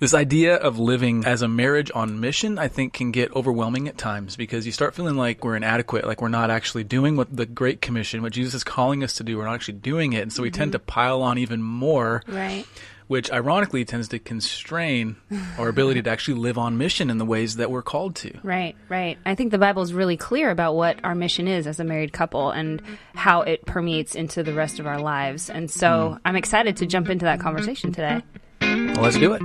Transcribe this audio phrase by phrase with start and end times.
[0.00, 3.98] This idea of living as a marriage on mission, I think, can get overwhelming at
[3.98, 7.46] times because you start feeling like we're inadequate, like we're not actually doing what the
[7.46, 10.22] Great Commission, what Jesus is calling us to do, we're not actually doing it.
[10.22, 10.86] And so we tend to mm-hmm.
[10.86, 12.64] pile on even more, Right.
[13.08, 15.16] which ironically tends to constrain
[15.58, 18.38] our ability to actually live on mission in the ways that we're called to.
[18.44, 19.18] Right, right.
[19.26, 22.12] I think the Bible is really clear about what our mission is as a married
[22.12, 22.80] couple and
[23.16, 25.50] how it permeates into the rest of our lives.
[25.50, 26.18] And so mm-hmm.
[26.24, 28.22] I'm excited to jump into that conversation today.
[28.22, 28.38] Mm-hmm.
[28.60, 29.42] Well, let's do it.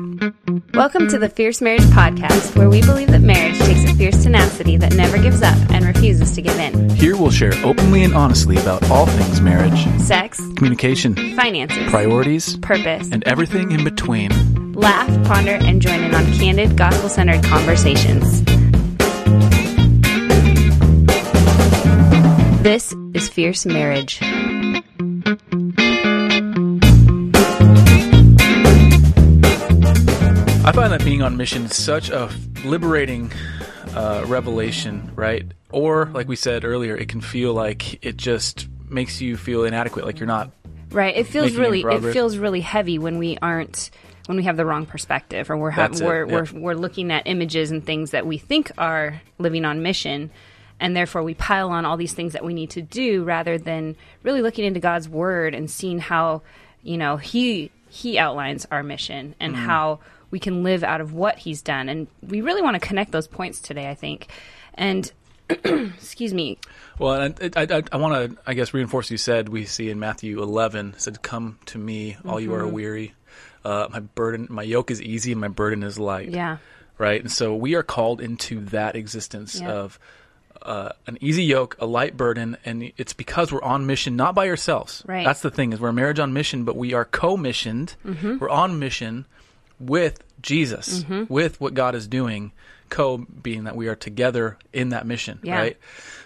[0.74, 4.78] Welcome to the Fierce Marriage Podcast, where we believe that marriage takes a fierce tenacity
[4.78, 6.90] that never gives up and refuses to give in.
[6.92, 13.10] Here we'll share openly and honestly about all things marriage, Sex, communication, finances, priorities, purpose.
[13.12, 14.74] and everything in between.
[14.74, 18.44] Laugh, ponder, and join in on candid, gospel centered conversations.
[22.64, 24.20] This is Fierce Marriage.
[30.74, 32.32] Find that being on mission is such a
[32.66, 33.32] liberating
[33.96, 35.46] uh, revelation, right?
[35.70, 40.06] Or, like we said earlier, it can feel like it just makes you feel inadequate,
[40.06, 40.52] like you're not.
[40.92, 41.16] Right.
[41.16, 43.92] It feels really it feels really heavy when we aren't
[44.28, 46.34] when we have the wrong perspective or we're ha- we're, yeah.
[46.34, 50.30] we're we're looking at images and things that we think are living on mission
[50.80, 53.96] and therefore we pile on all these things that we need to do rather than
[54.22, 56.44] really looking into God's word and seeing how
[56.84, 59.66] you know he he outlines our mission and Mm-hmm.
[59.66, 60.00] how
[60.34, 63.28] we can live out of what he's done and we really want to connect those
[63.28, 64.28] points today I think.
[64.74, 65.12] And
[65.50, 66.58] excuse me.
[67.00, 69.50] Well, I, I, I want to, I guess, reinforce you said.
[69.50, 72.62] We see in Matthew 11 it said, "Come to me, all you Mm-hmm.
[72.62, 73.14] are weary.
[73.64, 76.58] Uh, my burden, my yoke is easy, and my burden is light." Yeah.
[76.98, 77.20] right?
[77.22, 79.72] And so we are called into that existence Yeah.
[79.74, 80.00] of
[80.62, 84.48] uh, an easy yoke, a light burden, and it's because we're on mission, not by
[84.48, 85.04] ourselves.
[85.06, 85.26] Right.
[85.26, 87.96] That's the thing is we're a marriage on mission, but we are co-missioned.
[88.06, 88.38] Mm-hmm.
[88.40, 89.26] We're on mission
[89.88, 91.34] with Jesus, Mm-hmm.
[91.34, 92.52] with what God is doing.
[92.90, 95.58] Co being that we are together in that mission, Yeah.
[95.58, 95.78] right?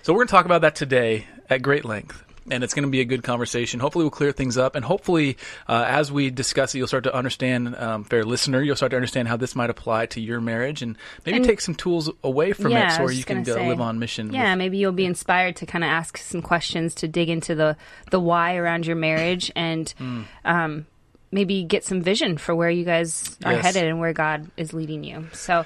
[0.04, 2.24] So we're going to talk about that today at great length.
[2.50, 3.80] And it's going to be a good conversation.
[3.82, 4.76] Hopefully, we'll clear things up.
[4.76, 5.38] And hopefully,
[5.68, 8.96] uh, as we discuss it, you'll start to understand, um, fair listener, you'll start to
[8.96, 12.54] understand how this might apply to your marriage and maybe And- take some tools away
[12.54, 13.68] from Yeah, it so you can say.
[13.68, 14.32] live on mission.
[14.34, 17.54] Yeah, with- maybe you'll be inspired to kind of ask some questions to dig into
[17.54, 17.76] the
[18.12, 20.22] the why around your marriage and Hmm.
[20.46, 20.86] um,
[21.32, 23.64] maybe get some vision for where you guys are Yes.
[23.66, 25.28] headed and where God is leading you.
[25.34, 25.66] So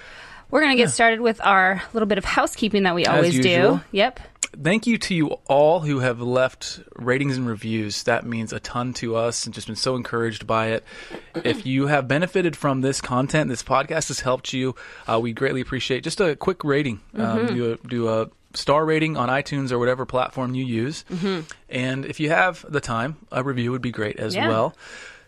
[0.49, 3.79] we're gonna get started with our little bit of housekeeping that we always do.
[3.91, 4.19] Yep.
[4.61, 8.03] Thank you to you all who have left ratings and reviews.
[8.03, 10.83] That means a ton to us and just been so encouraged by it.
[11.45, 14.75] If you have benefited from this content, this podcast has helped you,
[15.07, 16.99] uh, we greatly appreciate just a quick rating.
[17.15, 21.05] Um, do, a, do a star rating on iTunes or whatever platform you use.
[21.69, 24.49] And if you have the time, a review would be great as Yeah.
[24.49, 24.75] well.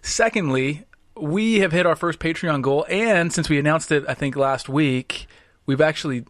[0.04, 0.84] Secondly,
[1.16, 4.68] we have hit our first Patreon goal, and since we announced it, I think last
[4.70, 5.28] week,
[5.66, 6.26] we've actually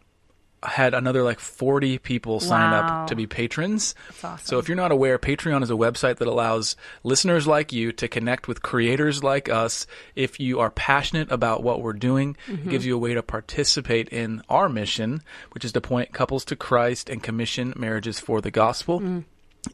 [0.62, 3.02] had another like 40 people sign Wow.
[3.02, 3.94] up to be patrons.
[4.22, 4.38] awesome.
[4.46, 8.08] So if you're not aware, Patreon is a website that allows listeners like you to
[8.08, 9.86] connect with creators like us.
[10.14, 12.68] If you are passionate about what we're doing, Mm-hmm.
[12.68, 16.46] it gives you a way to participate in our mission, which is to point couples
[16.46, 19.00] to Christ and commission marriages for the gospel.
[19.00, 19.24] Mm.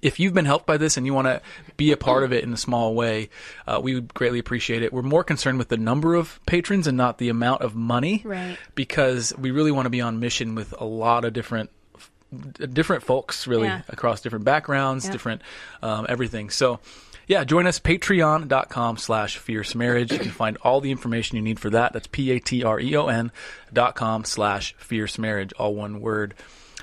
[0.02, 1.40] If you've been helped by this and you want to
[1.76, 3.28] be a part of it in a small way,
[3.66, 4.92] uh, we would greatly appreciate it.
[4.92, 8.56] We're more concerned with the number of patrons and not the amount of money, Right.
[8.74, 11.70] because we really want to be on mission with a lot of different
[12.72, 13.82] different folks really Yeah.
[13.88, 15.10] across different backgrounds Yeah.
[15.10, 15.42] different
[15.82, 16.78] um, everything so
[17.26, 21.58] yeah join us patreon.com slash fierce marriage you can find all the information you need
[21.58, 23.32] for that that's p-a-t-r-e-o-n
[23.72, 26.34] dot com slash fierce marriage all one word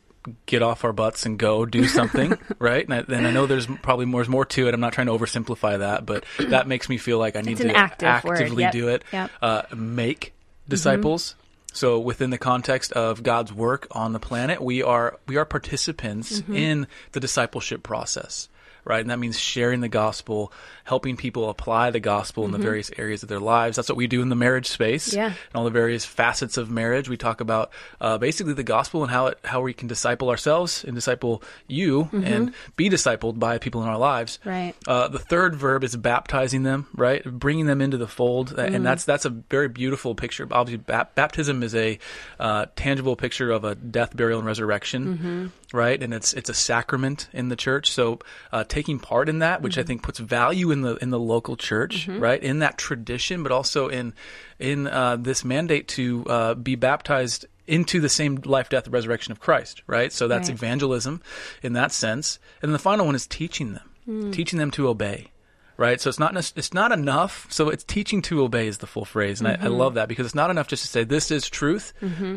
[0.46, 2.84] get off our butts and go do something, right?
[2.88, 4.74] And I, and I know there's probably more, there's more to it.
[4.74, 7.74] I'm not trying to oversimplify that, but that makes me feel like I need to
[7.74, 8.72] active actively Yep.
[8.72, 9.04] do it.
[9.12, 9.30] Yep.
[9.40, 10.34] Uh, make
[10.68, 11.34] disciples.
[11.72, 16.40] So within the context of God's work on the planet, we are we are participants
[16.40, 16.54] Mm-hmm.
[16.56, 18.48] in the discipleship process.
[18.84, 20.50] Right, and that means sharing the gospel,
[20.88, 23.76] helping people apply the gospel in the various areas of their lives.
[23.76, 25.16] That's what we do in the marriage space, Mm-hmm.
[25.18, 25.26] Yeah.
[25.26, 27.08] and all the various facets of marriage.
[27.08, 27.70] We talk about
[28.00, 32.08] uh, basically the gospel and how it how we can disciple ourselves and disciple you
[32.12, 34.38] and be discipled by people in our lives.
[34.40, 34.48] Mm-hmm.
[34.48, 34.74] Right.
[34.86, 37.22] Uh, the third verb is baptizing them, right?
[37.24, 38.74] Bringing them into the fold, Mm.
[38.74, 40.46] and that's that's a very beautiful picture.
[40.50, 41.98] Obviously, bap- baptism is a
[42.40, 45.76] uh, tangible picture of a death, burial, and resurrection, Mm-hmm.
[45.76, 46.02] right?
[46.02, 47.90] And it's it's a sacrament in the church.
[47.92, 48.18] So
[48.52, 49.80] uh, taking part in that, which Mm-hmm.
[49.80, 52.42] I think puts value in the in the local church, right?
[52.42, 54.14] In that tradition, but also in
[54.58, 59.40] in uh, this mandate to uh, be baptized into the same life, death, resurrection of
[59.40, 60.12] Christ, right?
[60.12, 60.54] So that's Right.
[60.56, 61.20] evangelism
[61.62, 62.38] in that sense.
[62.62, 64.30] And the final one is teaching them, Hmm.
[64.30, 65.28] teaching them to obey.
[65.76, 67.46] Right, so it's not it's not enough.
[67.50, 69.64] So it's teaching to obey is the full phrase, and I, Mm-hmm.
[69.64, 71.92] I love that because it's not enough just to say this is truth,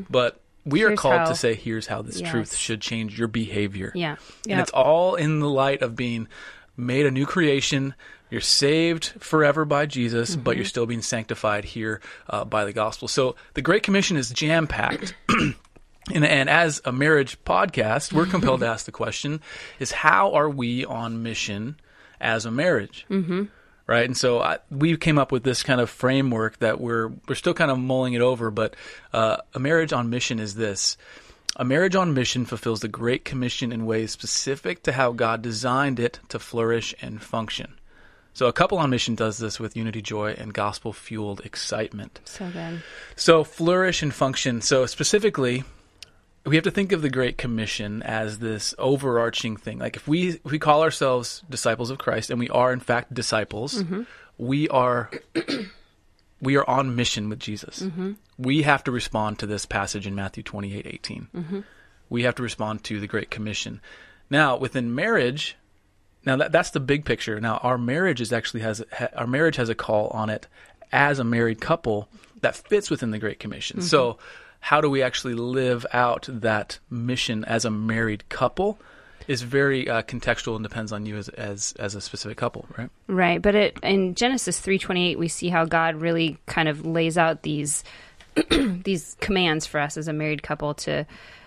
[0.10, 1.26] but we are called how.
[1.26, 3.92] to say here's how this truth should change your behavior.
[3.96, 4.18] Yeah.
[4.48, 6.28] And it's all in the light of being
[6.82, 7.94] made a new creation.
[8.30, 10.58] You're saved forever by Jesus, but Mm-hmm.
[10.58, 13.08] you're still being sanctified here uh, by the gospel.
[13.08, 15.16] So the Great Commission is jam packed.
[16.12, 19.40] And, and as a marriage podcast, we're compelled to ask the question:
[19.80, 21.76] Is how are we on mission
[22.20, 23.06] as a marriage?
[23.08, 23.44] Mm-hmm.
[23.86, 27.36] Right, and so I, we came up with this kind of framework that we're we're
[27.36, 28.50] still kind of mulling it over.
[28.50, 28.76] But
[29.14, 30.98] uh, a marriage on mission is this:
[31.62, 36.00] a marriage on mission fulfills the Great Commission in ways specific to how God designed
[36.00, 37.76] it to flourish and function.
[38.34, 42.20] So a couple on mission does this with unity, joy, and gospel fueled excitement.
[42.26, 42.82] So good.
[43.16, 44.62] So flourish and function.
[44.62, 45.64] So specifically,
[46.48, 49.78] we have to think of the Great Commission as this overarching thing.
[49.78, 53.14] Like if we if we call ourselves disciples of Christ, and we are in fact
[53.14, 54.02] disciples, mm-hmm.
[54.40, 55.12] we are
[56.42, 57.82] we are on mission with Jesus.
[57.82, 58.14] Mm-hmm.
[58.38, 61.28] We have to respond to this passage in Matthew twenty eight eighteen.
[61.36, 61.60] Mm-hmm.
[62.10, 63.80] We have to respond to the Great Commission.
[64.30, 65.56] Now, within marriage,
[66.26, 67.40] now that that's the big picture.
[67.40, 70.48] Now our marriage is actually has ha, our marriage has a call on it
[70.92, 72.10] as a married couple
[72.42, 73.78] that fits within the Great Commission.
[73.78, 73.88] Mm-hmm.
[73.88, 74.18] So
[74.60, 78.80] how do we actually live out that mission as a married couple
[79.28, 82.90] is very uh, contextual and depends on you as, as as a specific couple, right?
[83.08, 86.86] Right, but it, in Genesis three twenty eight, we see how God really kind of
[86.86, 87.84] lays out these
[88.50, 90.74] these commands for us as a married couple.
[90.76, 91.06] To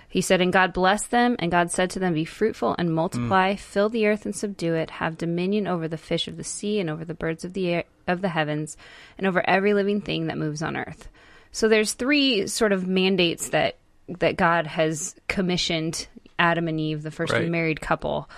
[0.09, 3.57] He said, "And God blessed them, and God said to them, Be fruitful and multiply,
[3.57, 6.91] fill the earth and subdue it, have dominion over the fish of the sea and
[6.91, 8.77] over the birds of the air, of the heavens,
[9.19, 11.09] and over every living thing that moves on earth."
[11.53, 13.77] So there's three sort of mandates that
[14.09, 17.49] that God has commissioned Adam and Eve, the first Right.
[17.49, 18.29] married couple,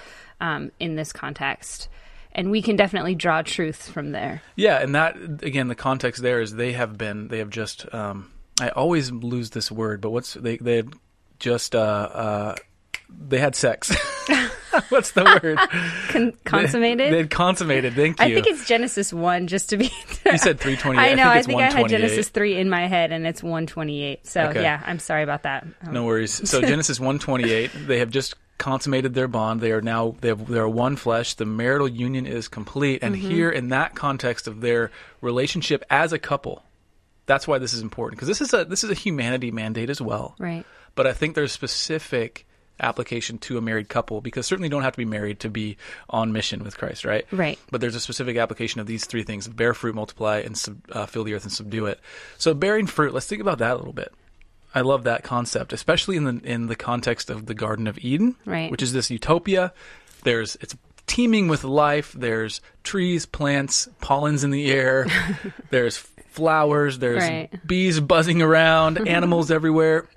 [0.41, 1.89] um, in this context
[2.37, 4.43] and we can definitely draw truths from there.
[4.57, 8.31] Yeah, and that again, the context there is they have been they have just um,
[8.61, 10.93] I always lose this word, but what's they they had
[11.39, 12.55] just uh, uh,
[13.09, 13.95] they had sex.
[14.91, 15.59] what's the word?
[16.09, 17.13] Con- consummated.
[17.13, 17.95] They had consummated.
[17.95, 18.27] Thank you.
[18.27, 19.91] I think it's Genesis one, just to be.
[20.27, 20.99] You said 328.
[21.01, 21.23] I know.
[21.23, 24.03] I I think think, I had Genesis three in my head, and it's one twenty
[24.03, 24.27] eight.
[24.27, 24.61] So Okay.
[24.63, 25.65] yeah, I'm sorry about that.
[25.87, 26.51] Um, No worries.
[26.51, 29.61] So Genesis 128, they have just consummated their bond.
[29.61, 31.35] They are now they have they are one flesh.
[31.35, 33.05] The marital union is complete.
[33.05, 33.31] And Mm-hmm.
[33.31, 36.65] here in that context of their relationship as a couple,
[37.27, 40.01] that's why this is important because this is a this is a humanity mandate as
[40.01, 40.35] well.
[40.41, 40.67] Right.
[40.97, 42.47] But I think there's specific
[42.81, 45.77] application to a married couple because certainly you don't have to be married to be
[46.11, 47.27] on mission with Christ, right?
[47.33, 47.59] Right.
[47.71, 51.07] But there's a specific application of these three things: bear fruit, multiply, and sub, uh,
[51.07, 52.01] fill the earth and subdue it.
[52.39, 53.15] So bearing fruit.
[53.15, 54.13] Let's think about that a little bit.
[54.75, 58.35] I love that concept, especially in the in the context of the Garden of Eden,
[58.45, 58.71] Right.
[58.71, 59.73] which is this utopia.
[60.25, 62.13] There's it's teeming with life.
[62.13, 65.07] There's trees, plants, pollens in the air.
[65.71, 66.99] there's flowers.
[66.99, 67.49] There's Right.
[67.67, 68.99] bees buzzing around.
[69.09, 70.09] animals everywhere.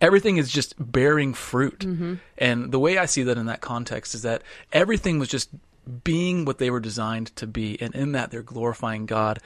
[0.00, 1.80] Everything is just bearing fruit.
[1.80, 2.14] Mm-hmm.
[2.38, 4.42] And the way I see that in that context is that
[4.72, 5.50] everything was just
[6.04, 9.38] being what they were designed to be, and in that they're glorifying God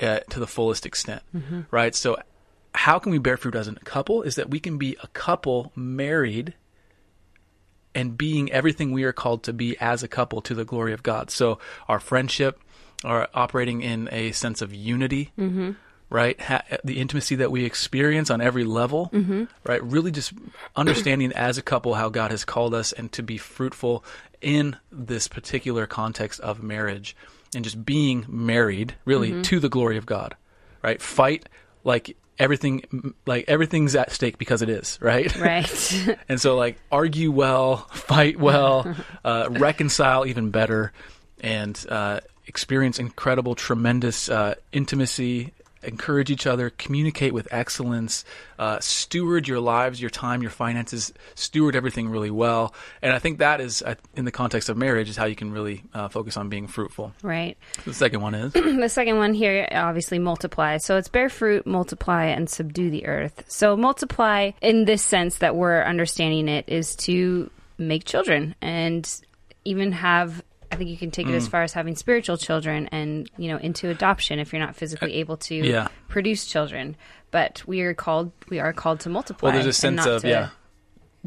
[0.00, 1.62] uh, to the fullest extent, mm-hmm.
[1.70, 1.94] right?
[1.94, 2.18] So
[2.74, 5.72] how can we bear fruit as a couple is that we can be a couple
[5.74, 6.54] married
[7.94, 11.02] and being everything we are called to be as a couple to the glory of
[11.02, 11.30] God.
[11.30, 12.60] So our friendship,
[13.04, 15.72] our operating in a sense of unity, mm-hmm.
[16.10, 16.40] Right?
[16.40, 19.10] Ha- the intimacy that we experience on every level,
[19.64, 19.82] right?
[19.82, 20.32] Really just
[20.76, 24.04] understanding as a couple how God has called us and to be fruitful
[24.40, 27.16] in this particular context of marriage
[27.54, 30.36] and just being married really to the glory of God,
[30.82, 31.00] right?
[31.00, 31.48] Fight
[31.84, 35.34] like everything like everything's at stake because it is, right?
[35.36, 36.16] Right.
[36.28, 40.92] And so, like, argue well, fight well, uh, reconcile even better,
[41.40, 45.52] and uh, experience incredible, tremendous uh, intimacy.
[45.82, 48.24] Encourage each other, communicate with excellence,
[48.58, 52.74] uh, steward your lives, your time, your finances, steward everything really well.
[53.02, 55.52] And I think that is, uh, in the context of marriage, is how you can
[55.52, 57.12] really uh, focus on being fruitful.
[57.22, 57.56] right.
[57.84, 60.78] The second one is The second one here, obviously, multiply.
[60.78, 63.44] So it's bear fruit, multiply, and subdue the earth.
[63.48, 69.08] So multiply, in this sense that we're understanding it, is to make children and
[69.64, 70.42] even have.
[70.70, 71.36] I think you can take it Mm.
[71.36, 75.14] as far as having spiritual children and, you know, into adoption if you're not physically
[75.14, 75.88] able to Uh, yeah.
[76.08, 76.94] produce children.
[77.30, 79.48] But we are called we are called to multiply.
[79.48, 80.48] well, there's a sense of to- yeah,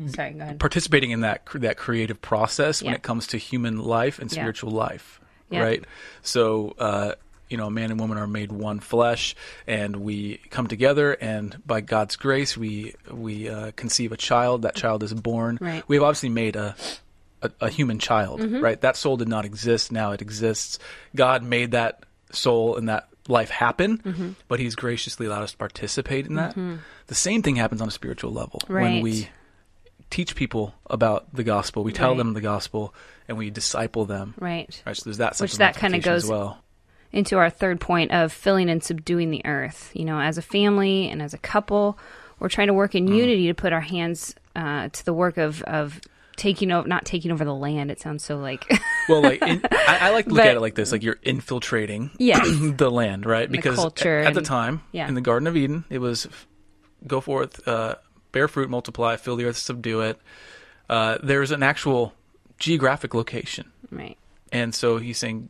[0.08, 0.60] Sorry, go ahead.
[0.60, 4.42] participating in that that creative process when it comes to human life and Yeah.
[4.42, 5.20] spiritual life,
[5.50, 5.62] Yeah.
[5.64, 5.84] right?
[6.22, 7.14] So, uh,
[7.50, 9.36] you know, a man and woman are made one flesh,
[9.68, 14.62] and we come together, and by God's grace, we we uh, conceive a child.
[14.62, 15.58] That child is born.
[15.60, 15.84] Right.
[15.88, 16.76] We have obviously made a.
[17.44, 18.80] A, a human child, right?
[18.82, 19.92] That soul did not exist.
[19.92, 20.78] Now it exists.
[21.16, 24.30] God made that soul and that life happen, Mm-hmm.
[24.48, 26.56] but He's graciously allowed us to participate in that.
[27.08, 29.28] The same thing happens on a spiritual level when we
[30.10, 31.84] teach people about the gospel.
[31.84, 32.18] We tell Right.
[32.18, 32.94] them the gospel
[33.28, 34.34] and we disciple them.
[34.40, 34.82] Right.
[34.86, 34.96] Right.
[34.98, 36.60] So there's that Which that kinda goes- well.
[37.14, 39.92] into our third point of filling and subduing the earth.
[39.94, 41.98] You know, as a family and as a couple,
[42.40, 43.16] we're trying to work in Mm.
[43.18, 46.02] unity to put our hands uh, to the work of of
[46.38, 47.92] taking over, not taking over the land.
[47.92, 48.66] It sounds so like
[49.10, 51.20] Well, like in, I, I like to look But- at it like this: like you're
[51.24, 52.48] infiltrating Yes.
[52.78, 53.52] the land, right?
[53.52, 55.08] Because culture at the and- time yeah.
[55.08, 56.28] in the Garden of Eden, it was
[57.08, 57.96] go forth, uh,
[58.32, 60.20] bear fruit, multiply, fill the earth, subdue it.
[60.90, 62.14] Uh, there's an actual
[62.60, 63.72] geographic location.
[63.90, 64.18] right.
[64.52, 65.48] And so he's saying,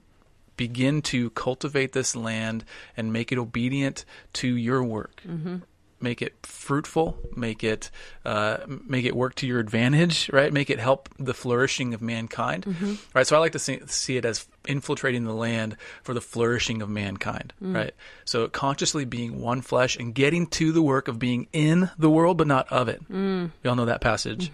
[0.58, 2.64] begin to cultivate this land
[2.96, 5.20] and make it obedient to your work.
[5.28, 5.58] Mm-hmm.
[6.02, 7.18] Make it fruitful.
[7.36, 7.92] Make it
[8.26, 10.30] uh, make it work to your advantage.
[10.32, 10.52] Right.
[10.52, 12.66] Make it help the flourishing of mankind.
[13.14, 13.28] Right.
[13.28, 16.90] So I like to see, see it as infiltrating the land for the flourishing of
[16.90, 17.54] mankind.
[17.60, 17.94] Right.
[18.26, 22.38] So consciously being one flesh and getting to the work of being in the world
[22.38, 23.02] but not of it.
[23.10, 23.52] Mm.
[23.64, 24.52] We all know that passage.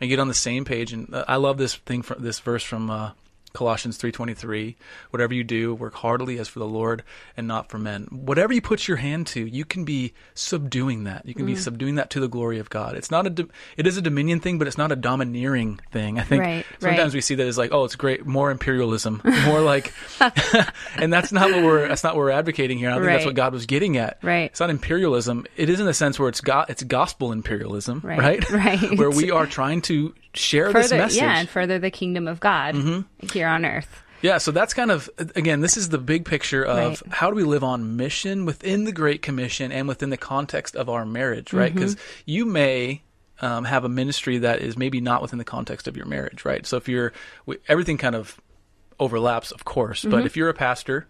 [0.00, 0.92] And get on the same page.
[0.92, 2.90] And uh, I love this thing from this verse from.
[2.90, 3.10] Uh,
[3.52, 4.76] Colossians 3:23
[5.10, 7.02] Whatever you do work heartily as for the Lord
[7.36, 8.04] and not for men.
[8.10, 11.26] Whatever you put your hand to, you can be subduing that.
[11.26, 11.48] You can Mm.
[11.48, 12.96] be subduing that to the glory of God.
[12.96, 16.18] It's not a it is a dominion thing, but it's not a domineering thing.
[16.18, 17.18] I think Right, sometimes right.
[17.18, 19.92] we see that as like, oh, it's great, more imperialism, more like
[20.96, 22.90] and that's not what we're that's not what we're advocating here.
[22.90, 24.18] I don't think that's what God was getting at.
[24.22, 24.50] Right.
[24.50, 25.46] It's not imperialism.
[25.56, 28.50] It is in the sense where it's go- it's gospel imperialism, Right, right?
[28.50, 28.98] right.
[28.98, 31.18] where we are trying to share this message.
[31.20, 33.26] yeah, and further the kingdom of God Mm-hmm.
[33.32, 34.02] here on earth.
[34.22, 37.12] Yeah, so that's kind of again, this is the big picture of Right.
[37.12, 40.88] how do we live on mission within the Great Commission and within the context of
[40.88, 41.74] our marriage, right?
[41.74, 43.02] Because you may
[43.40, 46.64] um, have a ministry that is maybe not within the context of your marriage, right?
[46.64, 47.12] So if you're
[47.46, 48.40] we- everything kind of
[49.00, 51.08] overlaps, of course, but if you're a pastor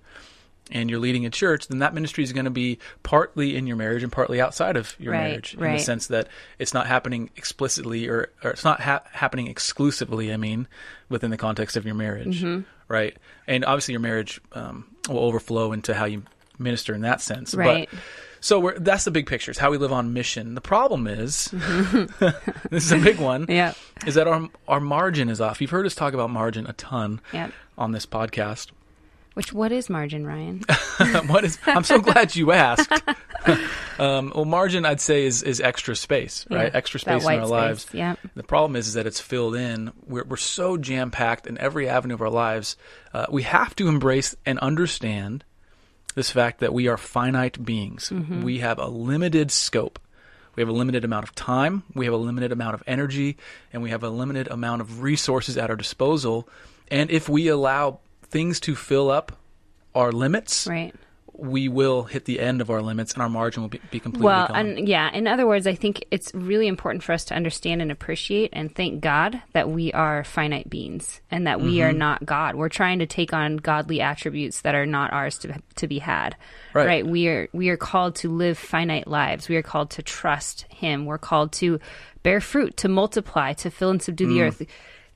[0.70, 3.76] and you're leading a church, then that ministry is going to be partly in your
[3.76, 5.78] marriage and partly outside of your Right, marriage, in right.
[5.78, 6.28] the sense that
[6.58, 10.32] it's not happening explicitly or, or it's not ha- happening exclusively.
[10.32, 10.68] I mean,
[11.08, 12.62] within the context of your marriage, Mm-hmm.
[12.88, 13.16] right?
[13.46, 16.22] And obviously, your marriage um, will overflow into how you
[16.58, 17.88] minister in that sense, Right.
[17.90, 17.98] But,
[18.40, 19.52] so we're, that's the big picture.
[19.52, 20.54] It's how we live on mission.
[20.54, 22.26] The problem is, Mm-hmm.
[22.70, 23.74] this is a big one, Yeah.
[24.06, 25.60] is that our our margin is off.
[25.60, 27.50] You've heard us talk about margin a ton Yeah.
[27.78, 28.70] on this podcast.
[29.34, 30.62] Which what is margin, Ryan?
[31.26, 31.58] what is?
[31.66, 32.92] I'm so glad you asked.
[33.98, 36.64] um, well, margin I'd say is is extra space, right?
[36.64, 37.86] Yeah, extra space in our space, lives.
[37.92, 38.16] yeah.
[38.34, 39.92] The problem is, is that it's filled in.
[40.06, 42.76] We're we're so jam packed in every avenue of our lives.
[43.14, 45.44] Uh, we have to embrace and understand
[46.14, 48.10] this fact that we are finite beings.
[48.10, 48.42] Mm-hmm.
[48.42, 49.98] We have a limited scope.
[50.54, 51.82] We have a limited amount of time.
[51.94, 53.38] We have a limited amount of energy,
[53.72, 56.46] and we have a limited amount of resources at our disposal.
[56.88, 58.00] And if we allow
[58.32, 59.32] things to fill up
[59.94, 60.94] our limits, Right.
[61.34, 64.26] we will hit the end of our limits, and our margin will be, be completely
[64.26, 64.56] Well, gone.
[64.76, 67.90] and yeah, in other words, I think it's really important for us to understand and
[67.90, 71.88] appreciate and thank God that we are finite beings and that we Mm-hmm.
[71.90, 72.54] are not God.
[72.54, 76.36] We're trying to take on godly attributes that are not ours to to be had.
[76.74, 77.06] Right.
[77.06, 79.48] We are we are called to live finite lives.
[79.48, 81.04] We are called to trust him.
[81.06, 81.80] We're called to
[82.22, 84.34] bear fruit, to multiply, to fill and subdue Mm.
[84.34, 84.62] the earth.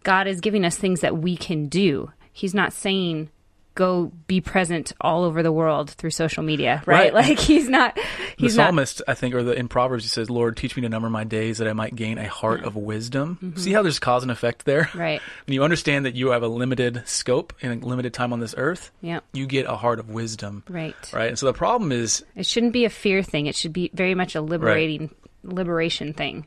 [0.03, 2.11] God is giving us things that we can do.
[2.37, 3.31] He's not saying
[3.75, 7.15] go be present all over the world through social media, right?
[7.15, 7.15] Right.
[7.15, 8.03] Like he's not the
[8.37, 10.91] he's not psalmist, I think, or the, in Proverbs, he says, "Lord, teach me to
[10.91, 14.23] number my days, that I might gain a heart of wisdom." See how there's cause
[14.23, 14.85] and effect there.
[14.85, 14.99] Mm-hmm.
[14.99, 15.21] Right.
[15.47, 18.55] When you understand that you have a limited scope and a limited time on this
[18.59, 19.21] earth, Yeah.
[19.33, 20.63] you get a heart of wisdom.
[20.69, 20.95] Right.
[21.15, 21.29] Right.
[21.31, 23.47] And so the problem is, It shouldn't be a fear thing.
[23.47, 25.11] It should be very much a liberating
[25.43, 26.45] liberation thing.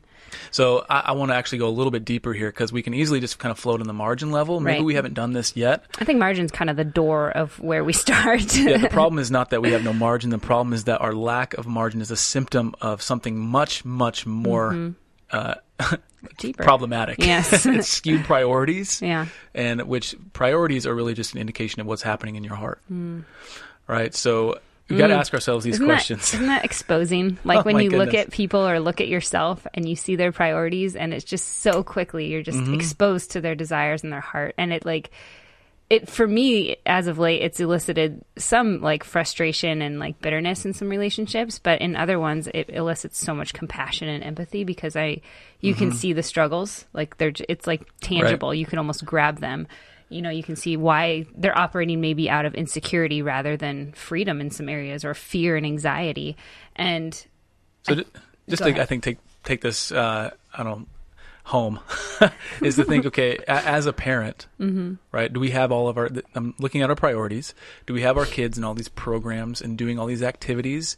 [0.50, 2.94] So I, I want to actually go a little bit deeper here because we can
[2.94, 4.60] easily just kind of float in the margin level.
[4.60, 4.84] Maybe Right.
[4.84, 5.84] we haven't done this yet.
[5.98, 8.54] I think margin's kind of the door of where we start.
[8.56, 10.30] Yeah, the problem is not that we have no margin.
[10.30, 14.26] The problem is that our lack of margin is a symptom of something much, much
[14.26, 14.92] more
[15.30, 15.54] uh,
[16.38, 16.62] Deeper.
[16.62, 17.18] problematic.
[17.18, 17.64] Yes.
[17.66, 19.00] it's skewed priorities.
[19.00, 19.26] Yeah.
[19.54, 22.80] and which priorities are really just an indication of what's happening in your heart.
[23.86, 24.14] Right.
[24.14, 24.58] So
[24.90, 25.74] we got to ask ourselves these.
[25.76, 26.30] Isn't questions.
[26.30, 27.38] That, isn't that exposing?
[27.44, 30.32] Like Oh when you look at people or look at yourself and you see their
[30.32, 32.74] priorities and it's just so quickly you're just Mm-hmm.
[32.74, 35.10] exposed to their desires and their heart and it like
[35.88, 40.72] it for me as of late it's elicited some like frustration and like bitterness in
[40.72, 45.20] some relationships but in other ones it elicits so much compassion and empathy because i
[45.60, 45.78] you Mm-hmm.
[45.78, 49.66] can see the struggles like they're it's like tangible you can almost grab them
[50.10, 54.40] you know you can see why they're operating maybe out of insecurity rather than freedom
[54.40, 56.36] in some areas or fear and anxiety
[56.76, 57.26] and
[57.84, 58.04] So ju-
[58.48, 58.78] just to.
[58.80, 60.86] I think take take this uh, I don't
[61.44, 61.80] home
[62.62, 64.94] is to think okay as a parent Mm-hmm.
[65.10, 67.54] right do we have all of our I'm looking at our priorities
[67.86, 70.96] do we have our kids in all these programs and doing all these activities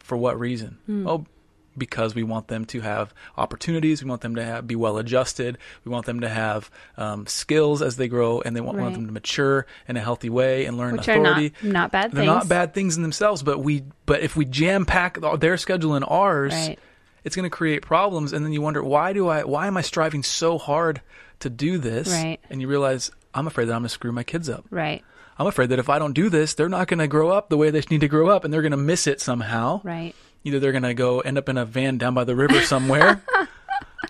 [0.00, 1.06] for what reason Hmm.
[1.06, 1.26] oh
[1.76, 5.58] because we want them to have opportunities we want them to have, be well adjusted
[5.84, 9.06] we want them to have um, skills as they grow and they want, want them
[9.06, 12.22] to mature in a healthy way and learn which are not authority not bad they're
[12.22, 15.96] things not bad things in themselves, but we but if we jam pack their schedule
[15.96, 16.78] in ours, Right.
[17.24, 18.32] it's going to create problems.
[18.32, 21.00] And then you wonder why do I why am I striving so hard
[21.40, 22.08] to do this?
[22.08, 22.38] Right.
[22.50, 24.64] And you realize I'm afraid that I'm going to screw my kids up.
[24.70, 25.02] right
[25.38, 27.56] I'm afraid that if I don't do this, they're not going to grow up the
[27.56, 29.80] way they need to grow up, and they're going to miss it somehow.
[29.82, 30.14] right
[30.44, 33.22] Either they're going to go end up in a van down by the river somewhere.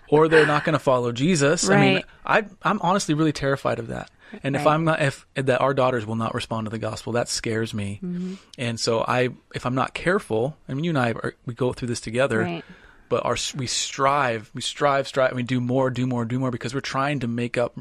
[0.09, 1.67] Or they're not going to follow Jesus.
[1.67, 4.11] I mean, I, I'm honestly really terrified of that.
[4.43, 7.27] And if I'm not, if that our daughters will not respond to the gospel, that
[7.27, 7.99] scares me.
[8.03, 8.33] Mm-hmm.
[8.57, 11.73] And so I, if I'm not careful, I mean, you and I, are, we go
[11.73, 12.63] through this together, Right.
[13.09, 16.73] but our we strive, we strive, strive, we do more, do more, do more because
[16.75, 17.75] we're trying to make up,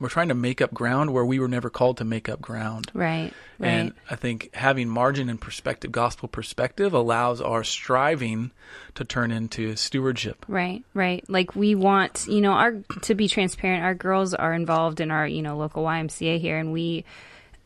[0.00, 2.90] we're trying to make up ground where we were never called to make up ground.
[2.94, 8.50] right right And I think having margin and perspective, gospel perspective, allows our striving
[8.94, 10.44] to turn into stewardship.
[10.48, 11.22] Right, right.
[11.28, 15.26] Like we want, you know, our to be transparent, our girls are involved in our,
[15.26, 17.04] you know, local YMCA here and we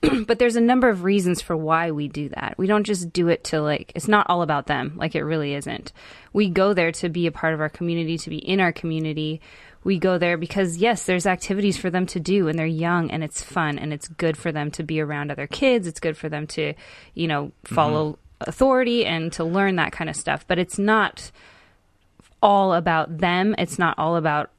[0.26, 2.54] but there's a number of reasons for why we do that.
[2.56, 5.54] We don't just do it to like it's not all about them, like it really
[5.54, 5.92] isn't.
[6.32, 9.40] We go there to be a part of our community, to be in our community.
[9.84, 13.22] We go there because yes, there's activities for them to do and they're young and
[13.22, 15.86] it's fun and it's good for them to be around other kids.
[15.86, 16.74] It's good for them to,
[17.14, 18.50] you know, follow mm-hmm.
[18.50, 20.46] authority and to learn that kind of stuff.
[20.46, 21.30] But it's not
[22.42, 23.54] all about them.
[23.58, 24.50] It's not all about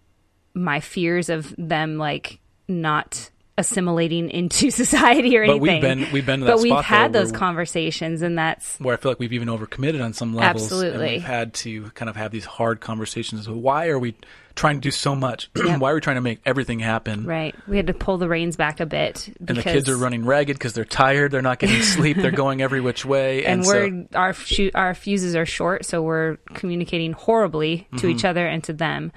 [0.53, 5.59] my fears of them like not assimilating into society or anything.
[5.59, 8.93] But we've been we've been to that but we've had those conversations, and that's where
[8.93, 10.71] I feel like we've even overcommitted on some levels.
[10.71, 11.13] And Absolutely.
[11.13, 13.47] we've had to kind of have these hard conversations.
[13.47, 14.15] Why are we
[14.55, 15.49] trying to do so much?
[15.55, 17.25] Why are we trying to make everything happen?
[17.25, 17.53] right.
[17.67, 20.55] We had to pull the reins back a bit And the kids are running ragged
[20.57, 21.31] because they're tired.
[21.31, 22.17] They're not getting sleep.
[22.17, 23.43] They're going every which way.
[23.45, 28.07] and And, we're so, our fu- our fuses are short, so we're communicating horribly to
[28.07, 29.11] each other and to them.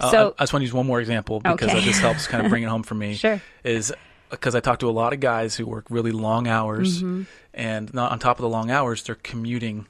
[0.00, 1.74] uh, So I, I just want to use one more example because Okay.
[1.74, 3.14] that just helps kind of bring it home for me.
[3.26, 3.40] Sure.
[3.64, 3.92] Is
[4.28, 7.22] because I talk to a lot of guys who work really long hours, Mm-hmm.
[7.54, 9.86] and not on top of the long hours, they're commuting,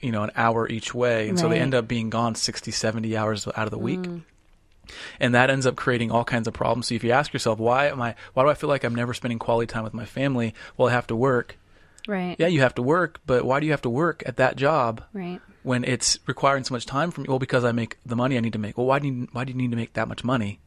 [0.00, 3.16] you know, an hour each way, and so they end up being gone 60, 70
[3.16, 4.00] hours out of the week.
[4.00, 4.22] Mm.
[5.18, 6.86] And that ends up creating all kinds of problems.
[6.88, 8.14] So if you ask yourself, why am I?
[8.34, 10.54] Why do I feel like I'm never spending quality time with my family?
[10.76, 11.56] Well, I have to work.
[12.06, 14.54] right, Yeah, you have to work, but why do you have to work at that
[14.56, 17.30] job right, when it's requiring so much time from you?
[17.30, 18.78] Well, because I make the money I need to make.
[18.78, 20.60] Well, why do you, why do you need to make that much money?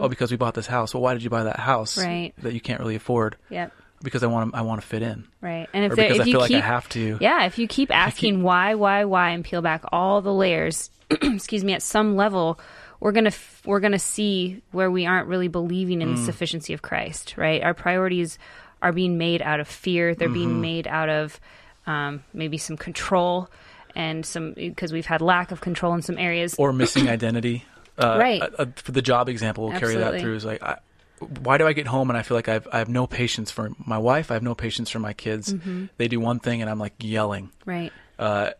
[0.00, 0.94] Oh, because we bought this house.
[0.94, 2.08] Well, why did you buy that house Mm-hmm.
[2.08, 2.34] Right.
[2.42, 3.36] that you can't really afford?
[3.50, 5.68] yep, Because I want to, I want to fit in, right.
[5.74, 7.18] And if because if I you feel like keep I have to.
[7.20, 11.62] Yeah, if you keep asking why, why, why, and peel back all the layers, excuse
[11.64, 12.58] me, at some level,
[12.98, 16.16] we're gonna f- we're gonna see where we aren't really believing in Mm.
[16.16, 17.34] the sufficiency of Christ.
[17.36, 18.38] Right, our priorities
[18.82, 20.14] are being made out of fear.
[20.14, 20.34] They're Mm-hmm.
[20.34, 21.38] being made out of
[21.86, 23.50] um, maybe some control
[23.94, 26.54] and some because we've had lack of control in some areas.
[26.58, 27.64] or missing identity.
[27.98, 28.40] Uh, Right.
[28.40, 30.36] uh, uh, for the job example, we'll carry that through.
[30.36, 30.78] Is like, I,
[31.20, 33.70] why do I get home and I feel like I've I have no patience for
[33.84, 34.30] my wife?
[34.30, 35.52] I have no patience for my kids.
[35.52, 35.86] Mm-hmm.
[35.96, 37.50] They do one thing and I'm like yelling.
[37.66, 38.50] right, Uh,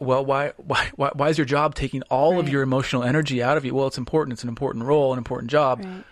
[0.00, 3.56] well, why, why, why, why is your job taking all of your emotional energy out
[3.56, 3.74] of you?
[3.74, 4.32] Well, it's important.
[4.34, 5.84] It's an important role, an important job.
[5.84, 6.04] right,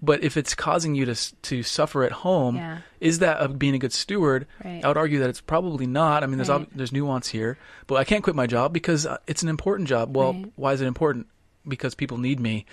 [0.00, 2.78] But if it's causing you to to suffer at home, Yeah.
[3.00, 4.46] is that a, being a good steward?
[4.64, 4.84] Right.
[4.84, 6.22] I would argue that it's probably not.
[6.22, 6.62] I mean, there's Right.
[6.62, 7.56] ob- there's nuance here,
[7.88, 10.16] but I can't quit my job because uh, it's an important job.
[10.16, 10.52] Well, Right.
[10.56, 11.26] why is it important?
[11.66, 12.66] Because people need me.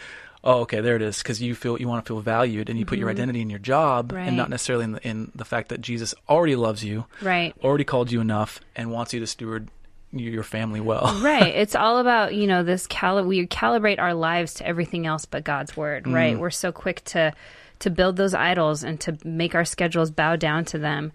[0.44, 1.18] Oh, okay, there it is.
[1.18, 3.60] Because you feel you want to feel valued, and you put your identity in your
[3.60, 4.18] job, Mm-hmm.
[4.18, 4.28] Right.
[4.30, 7.54] and not necessarily in the, in the fact that Jesus already loves you, Right.
[7.64, 9.70] already called you enough, and wants you to steward
[10.12, 11.20] your family well.
[11.22, 11.54] right.
[11.56, 15.44] It's all about, you know, this cali- we calibrate our lives to everything else but
[15.44, 16.14] God's word, Mm.
[16.16, 16.40] right?
[16.40, 17.34] We're so quick to
[17.80, 21.12] to build those idols and to make our schedules bow down to them.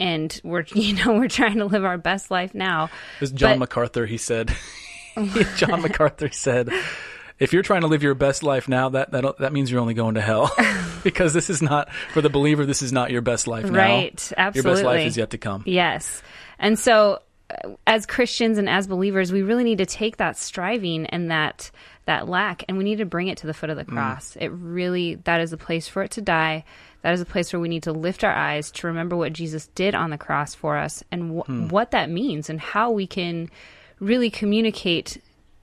[0.00, 2.90] And we're, you know, we're trying to live our best life now.
[3.20, 4.52] This John But- MacArthur, he said.
[5.56, 6.70] John MacArthur said,
[7.38, 9.94] "If you're trying to live your best life now, that that that means you're only
[9.94, 10.50] going to hell,
[11.04, 12.66] because this is not for the believer.
[12.66, 13.78] This is not your best life now.
[13.78, 14.32] Right.
[14.36, 14.70] Absolutely.
[14.70, 15.62] Your best life is yet to come.
[15.66, 16.22] Yes.
[16.58, 17.20] And so
[17.50, 21.70] uh, as Christians and as believers, we really need to take that striving and that
[22.06, 23.86] that lack and we need to bring it to the foot of Mm.
[23.86, 24.36] the cross.
[24.40, 26.64] It really that is a place for it to die.
[27.02, 29.68] That is a place where we need to lift our eyes to remember what Jesus
[29.68, 31.68] did on the cross for us and wh- Hmm.
[31.68, 33.50] what that means and how we can
[34.00, 35.18] really communicate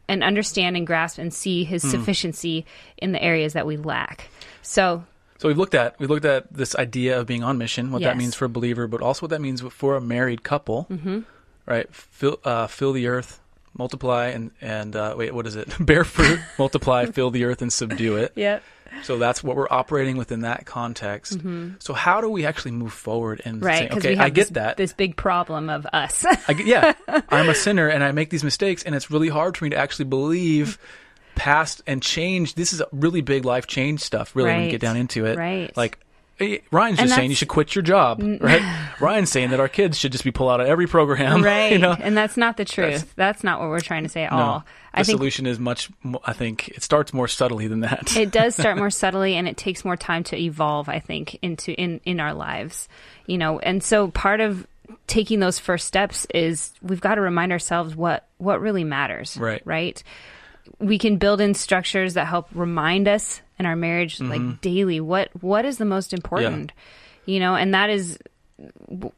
[0.07, 1.89] and understand and grasp and see his Hmm.
[1.89, 2.65] sufficiency
[2.97, 4.29] in the areas that we lack.
[4.61, 5.03] So,
[5.37, 8.09] So we've looked at we looked at this idea of being on mission, what Yes.
[8.11, 10.87] that means for a believer, but also what that means for a married couple.
[10.89, 11.19] Mm-hmm.
[11.65, 11.87] Right?
[11.93, 13.39] Fill uh, fill the earth,
[13.77, 15.73] multiply, and and uh, wait, what is it?
[15.79, 18.31] Bear fruit, multiply, fill the earth, and subdue it.
[18.35, 18.63] yep.
[19.03, 21.39] So that's what we're operating within that context.
[21.79, 23.65] So how do we actually move forward and Mm-hmm.
[23.65, 24.77] Right, say, okay, I get this, that.
[24.77, 26.25] this big problem of us.
[26.25, 26.93] I, yeah.
[27.29, 29.77] I'm a sinner and I make these mistakes, and it's really hard for me to
[29.77, 30.77] actually believe
[31.35, 32.55] past and change.
[32.55, 34.35] This is a really big life change stuff.
[34.35, 35.75] Really, when you get down into it, right.
[35.75, 35.99] Like
[36.71, 38.89] Ryan's just saying you should quit your job, right?
[38.99, 41.77] Ryan's saying that our kids should just be pulled out of every program, right You
[41.77, 44.37] know, and that's not the truth that's, not what we're trying to say at no,
[44.37, 44.65] all the
[44.99, 45.89] i think solution is much.
[46.25, 48.15] I think it starts more subtly than that.
[48.17, 51.73] it does start more subtly and it takes more time to evolve i think into
[51.73, 52.87] in in our lives
[53.27, 54.65] you know and so part of
[55.07, 59.61] taking those first steps is we've got to remind ourselves what what really matters Right.
[59.65, 60.01] right
[60.79, 64.29] we can build in structures that help remind us in our marriage Mm-hmm.
[64.49, 66.71] like daily what what is the most important
[67.25, 68.17] you know and that is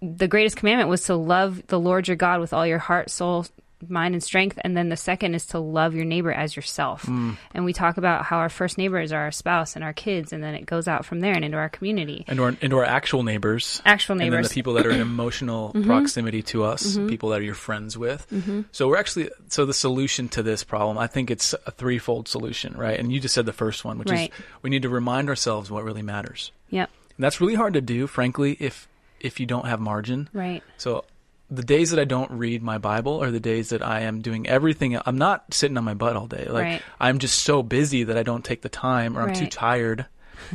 [0.01, 3.45] the greatest commandment was to love the lord your god with all your heart soul
[3.87, 7.37] mind and strength and then the second is to love your neighbor as yourself Mm.
[7.53, 10.43] and we talk about how our first neighbors are our spouse and our kids and
[10.43, 13.21] then it goes out from there and into our community into our, into our actual
[13.23, 14.47] neighbors, Actual and then neighbors.
[14.47, 14.49] Mm-hmm.
[14.49, 18.25] the people that are in emotional proximity to us, people that are you're friends with.
[18.71, 22.75] So we're actually so the solution to this problem, I think it's a threefold solution,
[22.75, 22.99] right?
[22.99, 24.31] And you just said the first one, which Right.
[24.35, 26.51] is we need to remind ourselves what really matters.
[26.71, 28.87] yep And that's really hard to do, frankly, if
[29.19, 30.29] if you don't have margin.
[30.33, 31.05] right So
[31.49, 34.47] the days that I don't read my Bible are the days that I am doing
[34.47, 34.99] everything.
[35.05, 36.45] I'm not sitting on my butt all day.
[36.45, 36.81] Like Right.
[36.99, 40.05] I'm just so busy that I don't take the time, or I'm too tired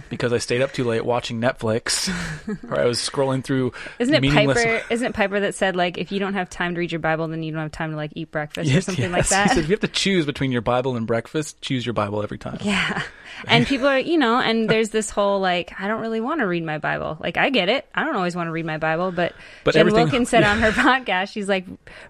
[0.08, 2.08] because I stayed up too late watching Netflix,
[2.70, 3.72] or I was scrolling through.
[3.98, 6.74] isn't it meaningless- piper isn't it piper that said like if you don't have time
[6.74, 9.04] to read your bible then you don't have time to like eat breakfast or something
[9.04, 9.12] yes.
[9.12, 11.84] like He that said, if you have to choose between your Bible and breakfast, choose
[11.84, 12.58] your Bible every time.
[12.62, 13.02] Yeah.
[13.46, 16.46] And people are, you know, and there's this whole like, I don't really want to
[16.46, 17.16] read my Bible.
[17.20, 17.86] Like, I get it.
[17.94, 20.70] I don't always want to read my Bible, but, But Jen Wilkins said on her
[20.70, 21.66] podcast, she's like,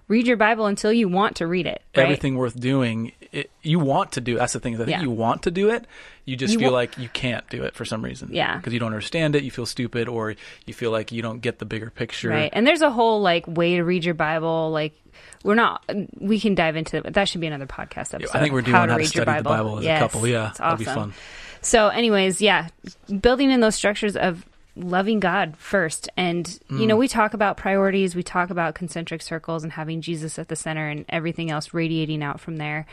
[0.07, 1.81] read your Bible until you want to read it.
[1.95, 2.03] Right?
[2.03, 4.37] Everything worth doing, it, you want to do.
[4.37, 4.73] That's the thing.
[4.75, 5.01] is I think Yeah.
[5.03, 5.85] you want to do it.
[6.25, 8.29] You just You feel wa- like you can't do it for some reason.
[8.31, 8.55] Yeah.
[8.57, 9.43] because you don't understand it.
[9.43, 12.29] You feel stupid, or you feel like you don't get the bigger picture.
[12.29, 12.49] Right.
[12.53, 14.71] And there's a whole like way to read your Bible.
[14.71, 14.93] Like,
[15.43, 15.83] we're not,
[16.19, 18.35] we can dive into it, but that should be another podcast episode.
[18.37, 19.51] I think we're doing how how to to read study your the Bible.
[19.63, 20.27] Bible as Yes, a couple.
[20.27, 21.13] Yeah, it's that'd be fun.
[21.61, 22.67] So, anyways, yeah,
[23.21, 26.09] building in those structures of loving God first.
[26.17, 26.87] And, you Mm.
[26.87, 30.55] know, we talk about priorities, we talk about concentric circles and having Jesus at the
[30.55, 32.85] center and everything else radiating out from there.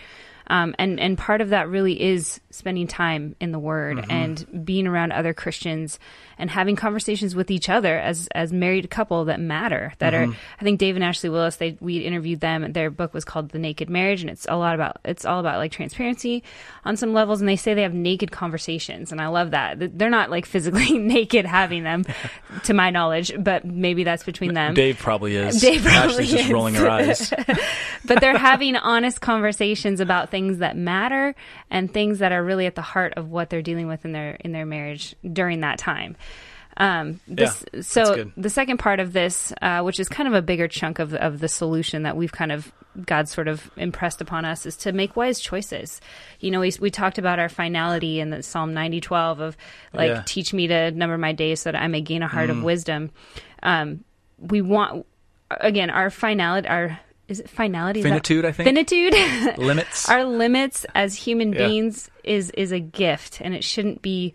[0.49, 4.11] Um, and, and part of that really is spending time in the Word Mm-hmm.
[4.11, 5.99] and being around other Christians
[6.39, 9.93] and having conversations with each other as as married couple that matter.
[9.99, 10.33] That Mm-hmm.
[10.33, 11.57] are, I think Dave and Ashley Willis.
[11.57, 12.73] They we interviewed them.
[12.73, 15.59] Their book was called The Naked Marriage, and it's a lot about it's all about
[15.59, 16.43] like transparency
[16.85, 17.41] on some levels.
[17.41, 19.99] And they say they have naked conversations, and I love that.
[19.99, 22.05] They're not like physically naked having them,
[22.65, 24.75] to my knowledge, but maybe that's between them.
[24.75, 25.61] Dave probably is.
[25.61, 26.51] Dave probably Ashley's just is.
[26.51, 27.33] rolling her eyes.
[28.05, 31.35] but they're having honest conversations about things that matter
[31.71, 34.37] and things that are really at the heart of what they're dealing with in their
[34.41, 36.17] in their marriage during that time.
[36.77, 40.41] Um, this, Yeah, so the second part of this, uh, which is kind of a
[40.41, 42.73] bigger chunk of of the solution that we've kind of
[43.05, 46.01] God sort of impressed upon us, is to make wise choices.
[46.39, 49.57] You know, we we talked about our finality in the Psalm ninety twelve of
[49.93, 50.21] like Yeah.
[50.21, 50.27] Mm.
[50.27, 53.11] teach me to number my days so that I may gain a heart of wisdom.
[53.63, 54.05] Um,
[54.39, 55.07] we want
[55.51, 56.99] again our finality our
[57.31, 58.67] is it finality Is that- Finitude, I think.
[58.67, 59.15] finitude
[59.59, 60.09] Limits.
[60.11, 61.67] our limits as human Yeah.
[61.69, 64.35] beings is is a gift and it shouldn't be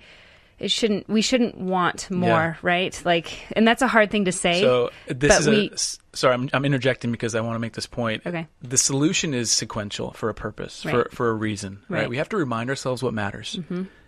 [0.58, 2.56] it shouldn't we shouldn't want more, Yeah.
[2.62, 3.02] right?
[3.04, 4.62] Like and that's a hard thing to say.
[4.62, 6.34] So this is we- a sorry.
[6.34, 8.24] I'm, I'm interjecting because I want to make this point.
[8.26, 8.48] Okay.
[8.62, 11.12] The solution is sequential for a purpose, for Right.
[11.12, 11.80] for a reason.
[11.90, 12.00] Right.
[12.02, 12.10] Right.
[12.10, 13.60] We have to remind ourselves what matters.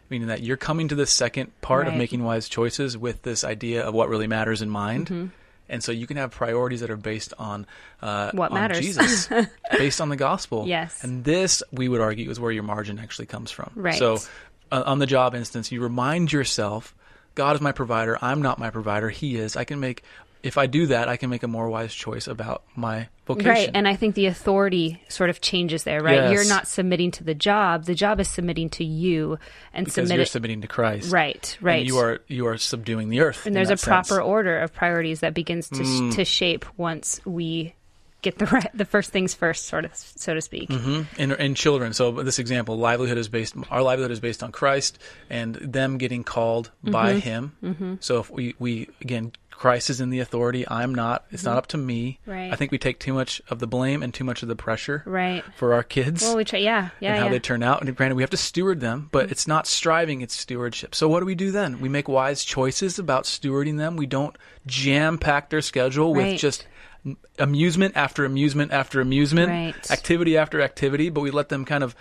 [0.10, 3.84] Meaning that you're coming to the second part of making wise choices with this idea
[3.84, 5.08] of what really matters in mind.
[5.08, 5.26] Mm-hmm.
[5.70, 7.66] And so you can have priorities that are based on
[8.02, 8.80] uh, What on matters.
[8.80, 9.30] Jesus,
[9.72, 10.68] based on the gospel.
[10.68, 11.04] Yes.
[11.04, 13.72] And this, we would argue, is where your margin actually comes from.
[13.76, 14.00] Right.
[14.00, 14.20] So
[14.72, 16.96] uh, on the job instance, you remind yourself,
[17.36, 18.18] God is my provider.
[18.22, 19.10] I'm not my provider.
[19.10, 19.56] He is.
[19.56, 20.04] I can make,
[20.44, 23.50] if I do that, I can make a more wise choice about my vocation.
[23.52, 26.16] Right, and I think the authority sort of changes there, right?
[26.16, 26.32] Yes.
[26.34, 29.40] You're not submitting to the job; the job is submitting to you,
[29.74, 30.28] and because submit you're it.
[30.30, 31.12] submitting to Christ.
[31.12, 31.86] right, And right.
[31.86, 33.46] you are you are subduing the earth.
[33.46, 33.84] and there's a sense.
[33.84, 33.88] Mm.
[34.10, 37.74] proper order of priorities that begins to to shape once we
[38.24, 40.72] get the right, the first things first, sort of, so to speak.
[40.72, 41.94] in, in children.
[41.94, 43.54] So this example, livelihood is based.
[43.70, 44.98] Our livelihood is based on Christ
[45.30, 47.74] and them getting called by Mm-hmm.
[47.74, 47.98] Him.
[48.02, 50.68] So if we we again, Christ is in the authority.
[50.68, 51.26] I'm not.
[51.32, 52.20] It's not up to me.
[52.22, 52.32] Mm-hmm.
[52.32, 52.54] Right.
[52.54, 55.02] I think we take too much of the blame and too much of the pressure
[55.06, 55.44] Right.
[55.56, 56.22] for our kids.
[56.22, 56.60] Well, we try.
[56.60, 57.32] Yeah, yeah, and how yeah.
[57.32, 57.82] they turn out.
[57.82, 60.94] And granted, we have to steward them, but it's not striving; it's stewardship.
[60.94, 61.82] So what do we do then?
[61.82, 63.98] We make wise choices about stewarding them.
[63.98, 66.34] We don't jam pack their schedule Right.
[66.34, 66.68] with just
[67.40, 69.92] amusement after amusement after amusement, Right.
[69.92, 71.10] activity after activity.
[71.10, 71.96] But we let them kind of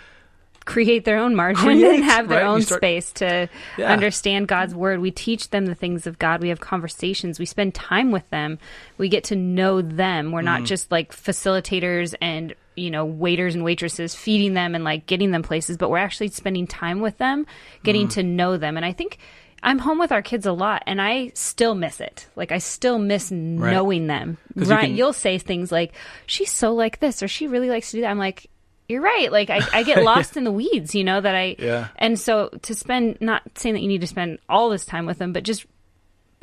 [0.67, 2.47] create their own margin Create, and have their right?
[2.47, 3.91] Own start- space to Yeah.
[3.91, 4.99] understand God's word.
[4.99, 6.41] We teach them the things of God.
[6.41, 7.39] We have conversations.
[7.39, 8.59] We spend time with them.
[8.99, 10.31] We get to know them.
[10.31, 15.07] We're not just like facilitators and you know waiters and waitresses feeding them and like
[15.07, 17.47] getting them places, but we're actually spending time with them,
[17.83, 18.19] getting Mm-hmm.
[18.19, 18.77] to know them.
[18.77, 19.17] And I think
[19.63, 22.27] I'm home with our kids a lot and I still miss it.
[22.35, 24.37] Like I still miss knowing them.
[24.55, 24.85] you Right.
[24.85, 25.93] can- You'll say things like,
[26.27, 28.11] She's so like this or she really likes to do that.
[28.11, 28.47] I'm like,
[28.89, 29.31] You're right.
[29.31, 31.87] Like I, I get lost in the weeds, you know, that I Yeah.
[31.97, 35.17] and so to spend not saying that you need to spend all this time with
[35.17, 35.65] them, but just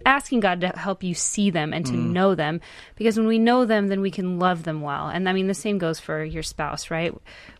[0.06, 2.10] asking God to help you see them and to Mm.
[2.10, 2.60] know them
[2.96, 5.08] because when we know them then we can love them well.
[5.08, 7.14] And I mean the same goes for your spouse, right?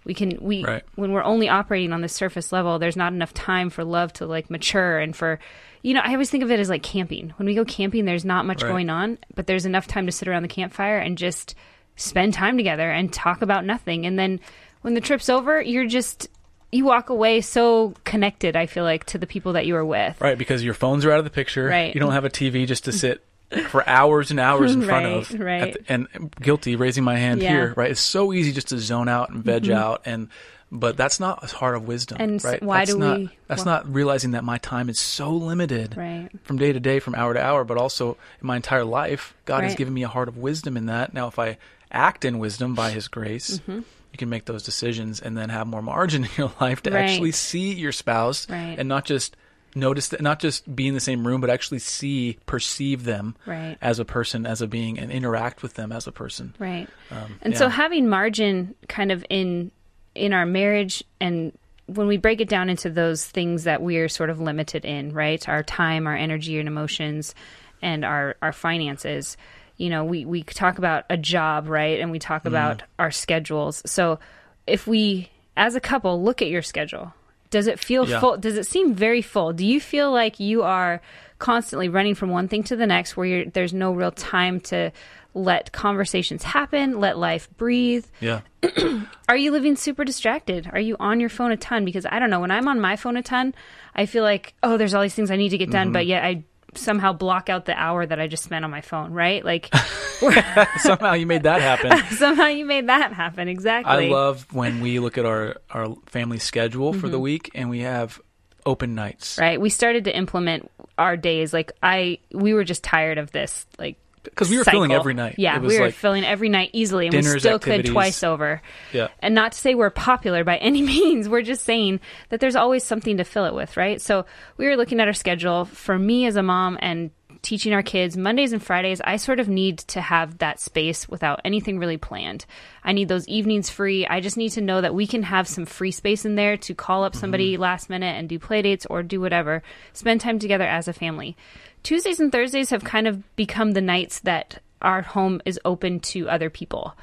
[0.05, 0.83] We can we Right.
[0.97, 4.27] when we're only operating on the surface level, there's not enough time for love to
[4.27, 5.39] like mature and for
[5.83, 7.33] you know, I always think of it as like camping.
[7.37, 8.69] When we go camping, there's not much Right.
[8.69, 11.55] going on, but there's enough time to sit around the campfire and just
[11.97, 14.05] spend time together and talk about nothing.
[14.07, 14.41] And then
[14.85, 16.29] when the trip's over, you're just
[16.71, 20.21] you walk away so connected, I feel like, to the people that you were with.
[20.21, 21.65] right because your phones are out of the picture.
[21.67, 21.95] Right.
[21.95, 23.25] You don't have a TV just to sit.
[23.69, 25.73] For hours and hours in front Right, of, right.
[25.75, 27.51] the- and guilty raising my hand Yeah.
[27.51, 27.57] Mm-hmm.
[27.67, 27.91] here, right?
[27.93, 30.29] It's so easy just to zone out and veg out, and
[30.73, 32.61] but that's not a heart of wisdom, And right?
[32.61, 35.97] why that's do not, we- That's well- not realizing that my time is so limited,
[35.97, 36.31] Right.
[36.43, 39.63] from day to day, from hour to hour, but also in my entire life, God
[39.63, 41.15] has given me a heart of wisdom in that.
[41.15, 41.59] Now, if I
[41.93, 43.81] act in wisdom by His grace, Mm-hmm.
[44.15, 47.11] You can make those decisions and then have more margin in your life to Right.
[47.11, 48.77] actually see your spouse Right.
[48.79, 49.37] and not just
[49.75, 53.77] notice that, not just be in the same room, but actually see, perceive them Right.
[53.83, 56.55] as a person, as a being, and interact with them as a person.
[56.61, 56.89] Right.
[57.11, 59.71] Um, and so having margin kind of in
[60.15, 61.53] in our marriage and
[61.87, 65.47] when we break it down into those things that we're sort of limited in, right?
[65.49, 67.35] Our time, our energy and emotions
[67.83, 69.37] and our our finances.
[69.77, 72.01] You know, we we talk about a job, right?
[72.01, 72.49] And we talk Mm-hmm.
[72.49, 73.83] about our schedules.
[73.87, 74.19] So
[74.67, 77.13] if we as a couple look at your schedule,
[77.51, 78.21] does it feel Yeah.
[78.21, 78.37] full?
[78.37, 79.53] Does it seem very full?
[79.53, 81.01] Do you feel like you are
[81.39, 84.91] constantly running from one thing to the next where you're, there's no real time to
[85.35, 88.07] let conversations happen, let life breathe?
[88.21, 88.41] Yeah.
[89.29, 90.71] Are you living super distracted?
[90.73, 91.85] Are you on your phone a ton?
[91.85, 93.55] Because I don't know, when I'm on my phone a ton,
[93.95, 95.73] I feel like, oh, there's all these things I need to get Mm-hmm.
[95.73, 96.45] done, but yet I
[96.77, 99.45] somehow block out the hour that I just spent on my phone, right?
[99.45, 99.71] Like
[100.79, 102.17] Somehow you made that happen.
[102.17, 103.49] somehow you made that happen.
[103.49, 104.09] Exactly.
[104.09, 107.81] I love when we look at our, our family schedule for the week and we
[107.81, 108.21] have
[108.67, 109.35] open nights.
[109.35, 109.43] Mm-hmm.
[109.43, 109.61] right.
[109.61, 111.53] We started to implement our days.
[111.53, 113.67] Like I, we were just tired of this.
[113.79, 115.37] Like Because we were filling every night.
[115.39, 117.87] Yeah, It was we were like, filling every night easily, and we still activities.
[117.87, 118.61] could twice over.
[118.93, 119.09] Yeah.
[119.21, 121.29] And not to say we're popular by any means.
[121.29, 124.01] We're just saying that there's always something to fill it with, right?
[124.01, 127.11] So we were looking at our schedule for me as a mom and
[127.45, 129.01] teaching our kids Mondays and Fridays.
[129.03, 132.47] I sort of need to have that space without anything really planned.
[132.83, 134.07] I need those evenings free.
[134.07, 136.75] I just need to know that we can have some free space in there to
[136.75, 137.63] call up somebody mm-hmm.
[137.63, 139.63] last minute and do play dates or do whatever.
[139.93, 141.37] Spend time together as a family.
[141.83, 146.29] Tuesdays and Thursdays have kind of become the nights that our home is open to
[146.29, 146.95] other people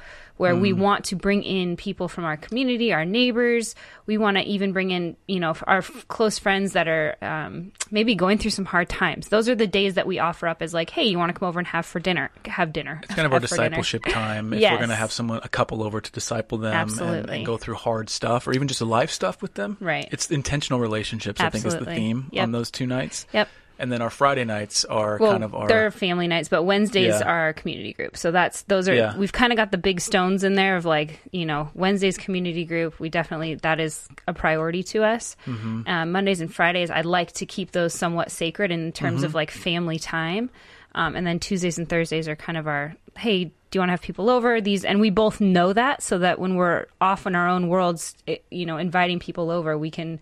[0.42, 3.74] where we want to bring in people from our community, our neighbors.
[4.06, 7.70] We want to even bring in, you know, our f- close friends that are um,
[7.92, 9.28] maybe going through some hard times.
[9.28, 11.48] Those are the days that we offer up as like, hey, you want to come
[11.48, 12.30] over and have for dinner?
[12.46, 13.00] Have dinner.
[13.04, 14.52] It's kind of our discipleship time.
[14.52, 14.72] If Yes.
[14.72, 17.76] we're going to have someone, a couple over to disciple them and, and go through
[17.76, 19.76] hard stuff or even just a life stuff with them.
[19.80, 20.08] Right.
[20.10, 22.42] It's intentional relationships, I think, is the theme Yep.
[22.42, 23.26] on those two nights.
[23.32, 23.48] Yep.
[23.82, 25.66] And then our Friday nights are well, kind of our.
[25.66, 27.26] they're family nights, but Wednesdays Yeah.
[27.28, 28.16] are our community group.
[28.16, 29.16] So that's those are Yeah.
[29.16, 32.64] we've kind of got the big stones in there of like you know Wednesdays community
[32.64, 32.98] group.
[33.00, 35.36] We definitely that is a priority to us.
[35.46, 35.82] Mm-hmm.
[35.88, 39.24] Um, Mondays and Fridays, I'd like to keep those somewhat sacred in terms Mm-hmm.
[39.26, 40.48] of like family time.
[40.94, 43.92] Um, and then Tuesdays and Thursdays are kind of our hey, do you want to
[43.94, 44.60] have people over?
[44.60, 48.14] These and we both know that, so that when we're off in our own worlds,
[48.26, 50.20] it, you know, inviting people over, we can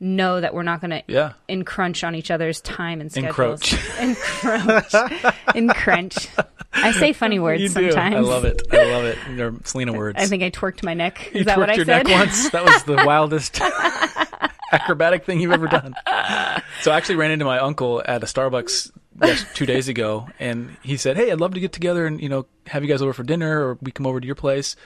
[0.00, 1.32] know that we're not going to Yeah.
[1.48, 3.60] encrunch on each other's time and schedules.
[3.62, 3.72] Encroach.
[4.00, 4.92] Encroach.
[5.54, 6.44] Encrunch.
[6.72, 7.90] I say funny words You do.
[7.90, 8.14] sometimes.
[8.16, 8.62] I love it.
[8.70, 9.18] I love it.
[9.30, 10.18] They're Selena words.
[10.20, 11.28] I think I twerked my neck.
[11.28, 12.06] Is you that twerked what I your said?
[12.06, 12.50] neck once.
[12.50, 13.60] That was the wildest
[14.72, 15.94] acrobatic thing you've ever done.
[16.82, 18.90] So I actually ran into my uncle at a Starbucks
[19.22, 22.28] yes, two days ago, and he said, "Hey, I'd love to get together and you
[22.28, 24.76] know have you guys over for dinner, or we come over to your place."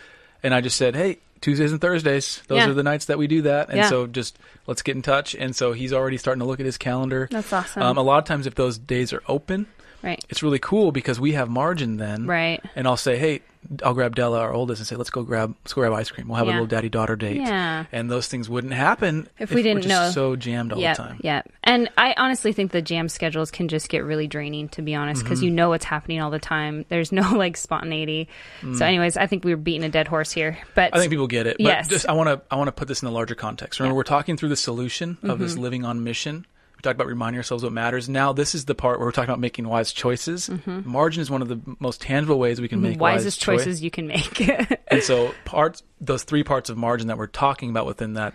[0.43, 2.41] And I just said, "Hey." Tuesdays and Thursdays.
[2.47, 2.69] Those Yeah.
[2.71, 3.69] are the nights that we do that.
[3.69, 3.89] And Yeah.
[3.89, 5.35] so just let's get in touch.
[5.35, 7.27] And so he's already starting to look at his calendar.
[7.33, 7.83] That's awesome.
[7.83, 9.67] Um, a lot of times, if those days are open,
[10.03, 10.25] right.
[10.29, 12.27] it's really cool because we have margin then.
[12.27, 12.63] Right.
[12.77, 13.41] And I'll say, hey,
[13.85, 16.27] I'll grab Della, our oldest, and say, let's go grab, let's go grab ice cream.
[16.27, 17.37] We'll have a little daddy daughter date.
[17.37, 17.85] Yeah.
[17.93, 20.11] And those things wouldn't happen If we didn't we're just know.
[20.11, 21.21] so jammed all Yep, the time.
[21.23, 21.43] Yeah.
[21.63, 25.23] And I honestly think the jam schedules can just get really draining, to be honest,
[25.23, 26.85] because you know what's happening all the time.
[26.89, 28.29] There's no like spontaneity.
[28.75, 30.59] So, anyways, I think we are beating a dead horse here.
[30.75, 30.97] But Mm.
[30.97, 31.57] I think people get it.
[31.59, 31.89] But Yes.
[31.89, 33.79] just I want to I want to put this in a larger context.
[33.79, 33.97] Remember, Yeah.
[33.99, 35.63] we're talking through the solution of this Mm-hmm.
[35.63, 36.47] living on mission.
[36.83, 38.09] Talked about reminding ourselves what matters.
[38.09, 40.51] Now, this is the part where we're talking about making wise choices.
[40.67, 43.01] Margin is one of the most tangible ways we can make Mm-hmm.
[43.01, 44.49] wisest wise choi- choices you can make.
[44.89, 48.35] And so parts, those three parts of margin that we're talking about within that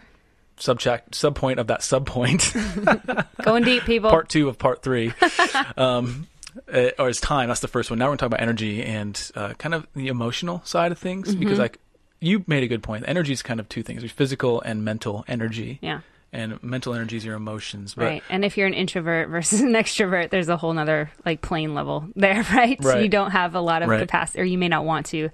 [0.57, 4.09] subject subpoint of that subpoint, Going deep, people.
[4.09, 5.13] part two of part three,
[5.77, 6.27] um,
[6.73, 7.47] uh, or it's time.
[7.49, 7.99] That's the first one.
[7.99, 10.97] Now we're going to talk about energy and uh, kind of the emotional side of
[10.97, 11.39] things Mm-hmm.
[11.39, 11.77] because like
[12.19, 13.05] you made a good point.
[13.07, 15.77] Energy is kind of two things: there's physical and mental energy.
[15.81, 15.99] yeah.
[16.33, 17.95] And mental energy is your emotions.
[17.95, 18.23] But Right.
[18.29, 22.07] And if you're an introvert versus an extrovert, there's a whole nother like plane level
[22.15, 22.81] there, right?
[22.83, 24.01] So you don't have a lot of Right.
[24.01, 25.29] capacity or you may not want to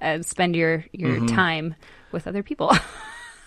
[0.00, 1.26] uh, spend your, your Mm-hmm.
[1.34, 1.74] time
[2.12, 2.72] with other people.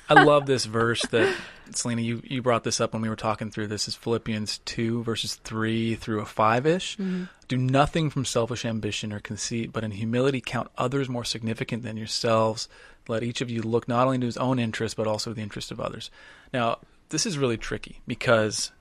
[0.09, 1.35] I love this verse that
[1.75, 5.03] Selena, you, you brought this up when we were talking through this is Philippians two
[5.03, 6.97] verses three through a five ish.
[6.97, 7.25] Mm-hmm.
[7.47, 11.97] Do nothing from selfish ambition or conceit, but in humility count others more significant than
[11.97, 12.67] yourselves.
[13.07, 15.71] Let each of you look not only to his own interest, but also the interest
[15.71, 16.11] of others.
[16.53, 18.71] Now, this is really tricky because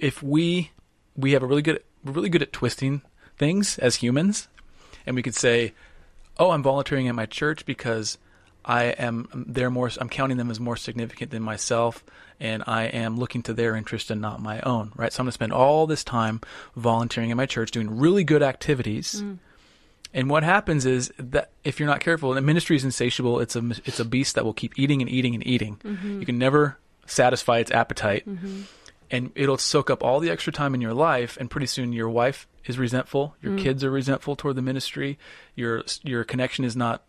[0.00, 0.70] if we
[1.16, 3.02] we have a really good we're really good at twisting
[3.36, 4.48] things as humans,
[5.06, 5.74] and we could say,
[6.38, 8.18] "Oh, I'm volunteering at my church because
[8.70, 12.04] I am they're more I'm counting them as more significant than myself
[12.38, 15.12] and I am looking to their interest and not my own, right?
[15.12, 16.40] So I'm going to spend all this time
[16.76, 19.22] volunteering at my church doing really good activities.
[19.22, 19.38] Mm.
[20.14, 23.40] And what happens is that if you're not careful, the ministry is insatiable.
[23.40, 25.80] It's a it's a beast that will keep eating and eating and eating.
[25.84, 26.20] Mm-hmm.
[26.20, 28.28] You can never satisfy its appetite.
[28.28, 28.62] Mm-hmm.
[29.10, 32.08] And it'll soak up all the extra time in your life and pretty soon your
[32.08, 33.58] wife is resentful, your mm.
[33.58, 35.18] kids are resentful toward the ministry,
[35.56, 37.02] your your connection is not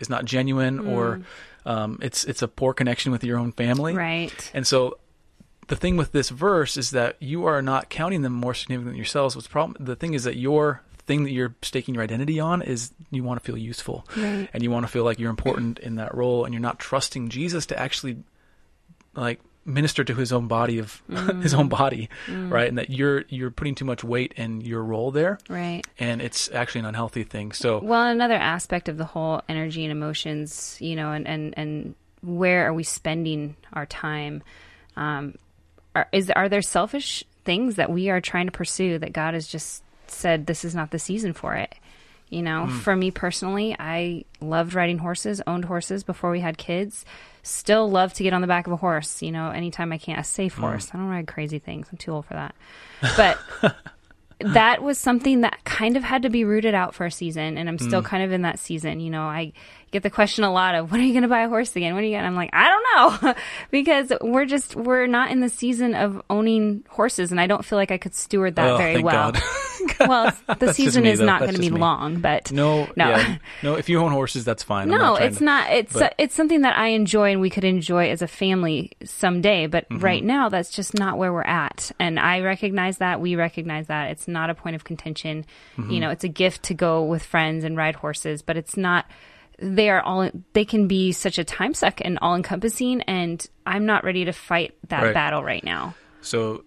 [0.00, 1.20] is not genuine or
[1.66, 3.94] um, it's it's a poor connection with your own family.
[3.94, 4.50] right.
[4.54, 4.98] And so
[5.68, 8.96] the thing with this verse is that you are not counting them more significant than
[8.96, 9.34] yourselves.
[9.34, 9.76] What's the problem?
[9.80, 13.38] The thing is that your thing that you're staking your identity on is you want
[13.40, 14.48] to feel useful Right.
[14.52, 17.28] and you want to feel like you're important in that role and you're not trusting
[17.30, 18.16] Jesus to actually
[19.14, 21.02] like minister to his own body of
[21.42, 21.70] his own mm.
[21.70, 22.50] body, mm.
[22.50, 22.68] right?
[22.68, 25.86] And that you're you're putting too much weight in your role there Right.
[25.98, 27.52] and it's actually an unhealthy thing.
[27.52, 31.94] So Well, another aspect of the whole energy and emotions, you know, and and and
[32.22, 34.42] where are we spending our time?
[34.96, 35.36] Um,
[35.94, 39.46] are, is are there selfish things that we are trying to pursue that God has
[39.46, 41.74] just said this is not the season for it?
[42.30, 42.78] You know, hmm.
[42.78, 47.04] for me personally, I loved riding horses, owned horses before we had kids.
[47.44, 50.18] Still love to get on the back of a horse, you know, anytime I can't
[50.18, 50.90] A safe horse.
[50.92, 51.86] I don't ride crazy things.
[51.92, 52.54] I'm too old for that.
[53.16, 53.38] But
[54.40, 57.68] that was something that kind of had to be rooted out for a season and
[57.68, 58.06] i'm still Mm.
[58.06, 59.52] kind of in that season you know i
[59.94, 61.94] get the question a lot of when are you going to buy a horse again
[61.94, 63.34] when are you going i'm like i don't know
[63.70, 67.78] because we're just we're not in the season of owning horses and i don't feel
[67.78, 69.32] like i could steward that Oh, very well
[70.00, 71.26] well the season me, is though.
[71.26, 71.78] not going to be me.
[71.78, 73.36] long but no, no yeah.
[73.62, 73.74] no.
[73.74, 74.88] If you own horses, that's fine.
[74.88, 75.70] No, not it's to- not.
[75.70, 79.66] It's but- it's something that I enjoy and we could enjoy as a family someday.
[79.66, 80.02] But Mm-hmm.
[80.02, 81.92] right now, that's just not where we're at.
[82.00, 83.20] And I recognize that.
[83.20, 84.10] We recognize that.
[84.10, 85.44] It's not a point of contention.
[85.76, 85.90] Mm-hmm.
[85.90, 89.04] You know, it's a gift to go with friends and ride horses, but it's not.
[89.58, 93.86] They are all they can be such a time suck and all encompassing and i'm
[93.86, 95.14] not ready to fight that Right.
[95.14, 96.64] battle right now So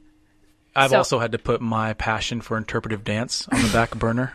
[0.75, 4.33] I've So- also had to put my passion for interpretive dance on the back burner.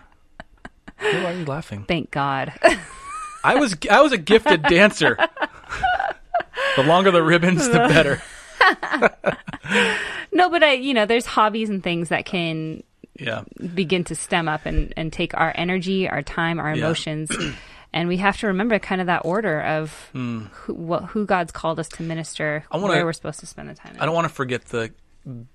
[0.98, 1.84] Why are you laughing?
[1.88, 2.52] thank god
[3.44, 5.16] I was I was a gifted dancer.
[6.76, 8.22] the longer the ribbons, the better.
[10.32, 12.82] no but i you know there's hobbies and things that can
[13.18, 13.42] Yeah.
[13.74, 16.86] begin to stem up and, and take our energy, our time, our Yeah.
[17.92, 20.46] and we have to remember kind of that order of Hmm.
[20.52, 23.68] who, what, who God's called us to minister, I wanna- where we're supposed to spend
[23.68, 23.96] the time.
[24.00, 24.92] I don't want to forget the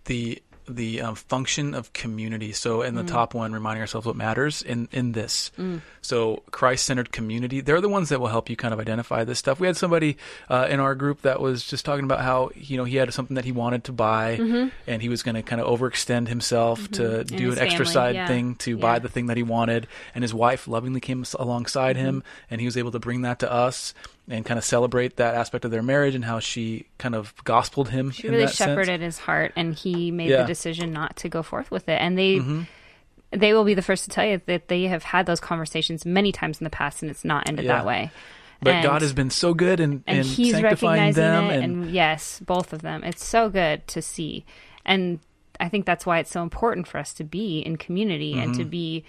[0.05, 2.51] the the um, function of community.
[2.51, 3.07] So in the Mm.
[3.07, 5.51] top one, reminding ourselves what matters in in this.
[6.01, 7.61] So Christ centered community.
[7.61, 9.59] They're the ones that will help you kind of identify this stuff.
[9.59, 10.17] We had somebody
[10.49, 13.35] uh, in our group that was just talking about how you know he had something
[13.35, 14.39] that he wanted to buy,
[14.87, 17.49] and he was going to kind of overextend himself to do Mm-hmm.
[17.49, 18.27] his an extra family, side yeah.
[18.27, 18.81] thing to Yeah.
[18.81, 19.87] buy the thing that he wanted.
[20.15, 22.47] And his wife lovingly came alongside him, Mm-hmm.
[22.51, 23.93] and he was able to bring that to us.
[24.29, 27.87] And kind of celebrate that aspect of their marriage and how she kind of gospeled
[27.89, 28.11] him.
[28.11, 28.69] She in really that sense.
[28.71, 30.41] shepherded his heart, and he made Yeah.
[30.41, 32.01] the decision not to go forth with it.
[32.01, 32.61] And they Mm-hmm.
[33.31, 36.31] they will be the first to tell you that they have had those conversations many
[36.33, 37.77] times in the past, and it's not ended Yeah.
[37.77, 38.11] that way.
[38.61, 41.43] But And- God has been so good in, and in he's sanctifying recognizing them.
[41.45, 44.45] it and, and, yes both of them it's so good to see
[44.83, 45.19] and
[45.59, 48.65] i think that's why it's so important for us to be in community and to
[48.65, 49.03] be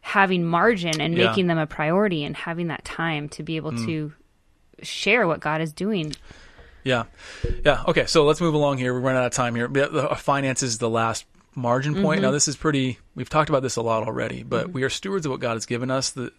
[0.00, 1.20] having margin and Mm-hmm.
[1.20, 1.26] Yeah.
[1.26, 1.30] Mm.
[1.30, 4.12] making them a priority and having that time to be able to
[4.82, 6.14] share what god is doing
[6.84, 7.04] yeah,
[7.64, 7.82] yeah.
[7.88, 8.92] Okay, so let's move along here.
[8.92, 9.70] We're running out of time here.
[9.74, 12.18] Uh, Finance is the last margin point.
[12.18, 12.26] Mm-hmm.
[12.26, 12.98] Now, this is pretty.
[13.14, 15.64] We've talked about this a lot already, but we are stewards of what God has
[15.64, 16.10] given us.
[16.10, 16.30] The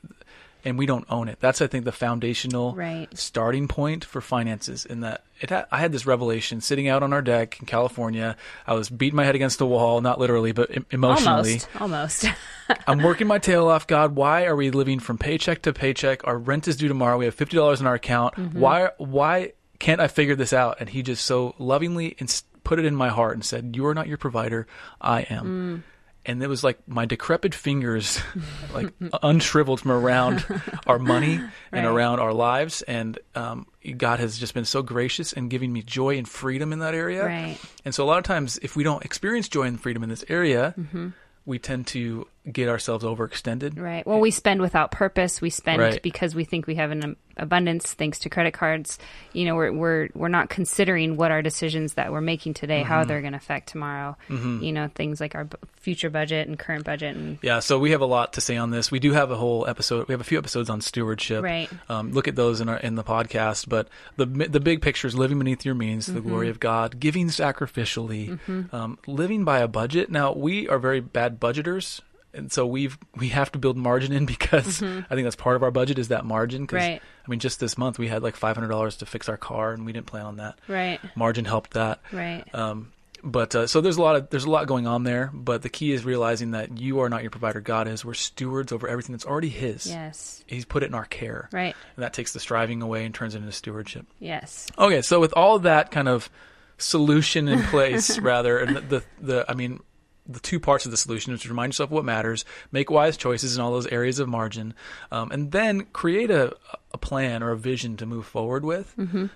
[0.65, 1.37] and we don't own it.
[1.39, 3.07] That's I think the foundational Right.
[3.17, 4.85] starting point for finances.
[4.85, 8.35] In that it, ha- I had this revelation sitting out on our deck in California.
[8.65, 11.61] I was beating my head against the wall, not literally, but em- emotionally.
[11.79, 12.25] almost almost
[12.87, 13.85] I'm working my tail off.
[13.87, 16.25] God, why are we living from paycheck to paycheck?
[16.27, 17.17] Our rent is due tomorrow.
[17.17, 18.35] We have fifty dollars in our account.
[18.35, 18.59] Mm-hmm.
[18.59, 18.89] Why?
[18.97, 20.77] Why can't I figure this out?
[20.79, 23.93] And He just so lovingly ins- put it in my heart and said, "You are
[23.93, 24.65] not your provider.
[24.99, 25.45] I am."
[25.83, 25.83] Mm.
[26.25, 28.19] And it was like my decrepit fingers,
[28.73, 30.45] like unshriveled from around
[30.87, 31.39] our money
[31.71, 32.81] and around our lives.
[32.81, 33.67] And um,
[33.97, 37.25] God has just been so gracious and giving me joy and freedom in that area.
[37.25, 37.57] Right.
[37.85, 40.25] And so a lot of times, if we don't experience joy and freedom in this
[40.29, 41.09] area, Mm-hmm.
[41.45, 43.79] we tend to get ourselves overextended.
[43.79, 44.05] Right.
[44.05, 45.41] Well, we spend without purpose.
[45.41, 46.01] We spend Right.
[46.03, 48.97] because we think we have an abundance thanks to credit cards.
[49.33, 52.99] You know, we're we're we're not considering what our decisions that we're making today, how
[52.99, 53.07] Mm-hmm.
[53.09, 54.15] they're going to affect tomorrow.
[54.29, 58.01] You know, things like our future budget and current budget and Yeah, so we have
[58.01, 58.89] a lot to say on this.
[58.91, 60.07] We do have a whole episode.
[60.07, 61.43] We have a few episodes on stewardship.
[61.43, 61.69] Right.
[61.89, 63.67] Um, look at those in our in the podcast.
[63.69, 67.27] But the the big picture is living beneath your means, the glory of God, giving
[67.29, 68.39] sacrificially,
[68.73, 70.09] um, living by a budget.
[70.09, 72.01] Now we are very bad budgeters,
[72.35, 75.63] and so we've we have to build margin in because I think that's part of
[75.63, 76.67] our budget is that margin.
[76.67, 77.01] 'cause, Right.
[77.01, 79.71] I mean, just this month we had like five hundred dollars to fix our car,
[79.73, 80.59] and we didn't plan on that.
[80.67, 82.01] right, Margin helped that.
[82.11, 82.43] right.
[82.53, 82.91] Um,
[83.23, 85.31] but uh, so there's a lot of there's a lot going on there.
[85.33, 87.59] But the key is realizing that you are not your provider.
[87.59, 88.05] God is.
[88.05, 89.87] We're stewards over everything that's already His.
[89.87, 90.43] yes.
[90.45, 91.75] He's put it in our care, Right.
[91.95, 94.05] and that takes the striving away and turns it into stewardship.
[94.19, 94.67] Yes.
[94.77, 96.29] Okay, so with all that kind of
[96.77, 99.79] solution in place, rather, and the, the the I mean,
[100.27, 103.55] the two parts of the solution is to remind yourself what matters, make wise choices
[103.55, 104.73] in all those areas of margin,
[105.11, 106.55] um, and then create a
[106.93, 108.93] a plan or a vision to move forward with.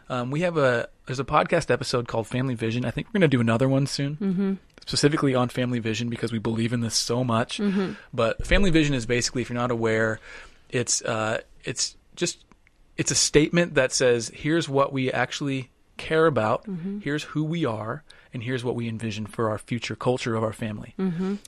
[0.10, 2.86] Um, we have a there's a podcast episode called Family Vision.
[2.86, 4.60] I think we're going to do another one soon.
[4.86, 7.60] Specifically on family vision because we believe in this so much.
[8.14, 10.20] But family vision is basically, if you're not aware,
[10.70, 12.44] it's uh, it's just
[12.98, 16.66] it's a statement that says here's what we actually care about
[17.04, 18.04] here's who we are
[18.34, 20.94] and here's what we envision for our future culture of our family.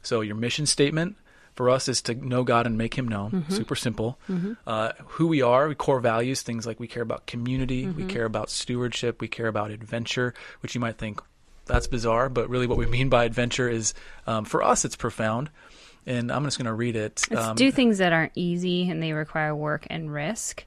[0.01, 1.15] So your mission statement
[1.53, 3.45] for us is to know god and make him known.
[3.49, 4.17] Super simple.
[4.65, 8.49] Uh, who we are core values things like we care about community we care about
[8.49, 11.21] stewardship we care about adventure which you might think
[11.65, 13.93] that's bizarre but really what we mean by adventure is
[14.27, 15.49] um, for us it's profound
[16.07, 19.01] and i'm just going to read it It's um, do things that aren't easy and
[19.03, 20.65] they require work and risk.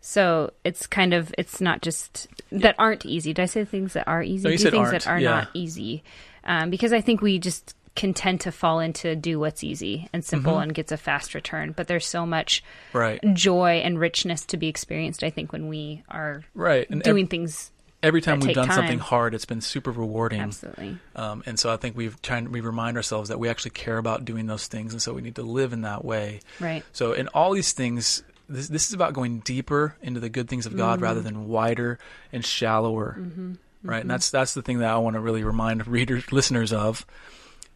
[0.00, 3.32] So it's kind of it's not just that aren't easy.
[3.32, 4.44] Did I say things that are easy?
[4.44, 5.30] No, you do said things aren't, that are yeah.
[5.30, 6.02] not easy,
[6.44, 10.24] um, because I think we just can tend to fall into do what's easy and
[10.24, 10.62] simple Mm-hmm.
[10.62, 11.72] and gets a fast return.
[11.72, 15.24] But there's so much right joy and richness to be experienced.
[15.24, 19.00] I think when we are right and ev- doing things every time we've done something
[19.00, 20.40] hard, it's been super rewarding.
[20.40, 23.98] absolutely Um, and so I think we've tried we remind ourselves that we actually care
[23.98, 26.38] about doing those things, and so we need to live in that way.
[26.60, 30.48] right, So in all these things, this this is about going deeper into the good
[30.48, 31.24] things of God rather mm.
[31.24, 31.98] than wider
[32.32, 33.52] and shallower, mm-hmm.
[33.52, 33.88] Mm-hmm.
[33.88, 34.00] right?
[34.00, 37.06] And that's that's the thing that I want to really remind readers, listeners of.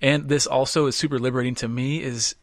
[0.00, 2.34] And this also is super liberating to me is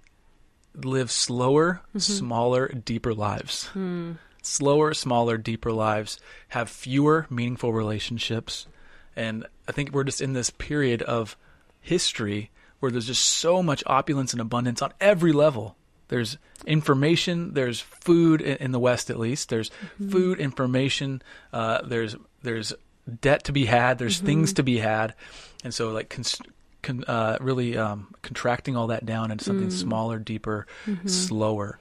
[0.75, 1.99] live slower, mm-hmm.
[1.99, 3.65] smaller, deeper lives.
[3.67, 4.13] Hmm.
[4.41, 6.19] slower, smaller, deeper lives,
[6.49, 8.67] have fewer meaningful relationships.
[9.15, 11.35] And I think we're just in this period of
[11.81, 15.75] history where there's just so much opulence and abundance on every level.
[16.09, 19.49] There's information, there's food in, the West at least.
[19.49, 20.09] There's mm-hmm.
[20.09, 21.21] food, information,
[21.53, 22.73] uh, there's there's
[23.21, 24.25] debt to be had, there's mm-hmm.
[24.25, 25.13] things to be had.
[25.63, 26.41] And so like cons-
[26.81, 29.71] con- uh, really um, contracting all that down into something mm.
[29.71, 31.07] smaller, deeper, mm-hmm.
[31.07, 31.79] slower.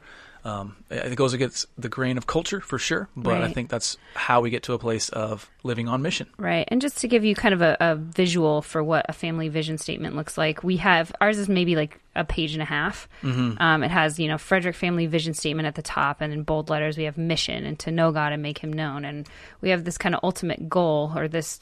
[0.49, 3.43] Um, it goes against the grain of culture for sure, but right.
[3.43, 6.27] I think that's how we get to a place of living on mission.
[6.39, 6.67] Right.
[6.69, 9.77] And just to give you kind of a, a, visual for what a family vision
[9.77, 13.09] statement looks like, we have ours is maybe like a page and a half.
[13.23, 13.61] Mm-hmm.
[13.61, 16.71] Um, it has, you know, Frederick Family Vision Statement at the top, and in bold
[16.71, 19.05] letters, we have mission and to know God and make him known.
[19.05, 19.29] And
[19.61, 21.59] we have this kind of ultimate goal or this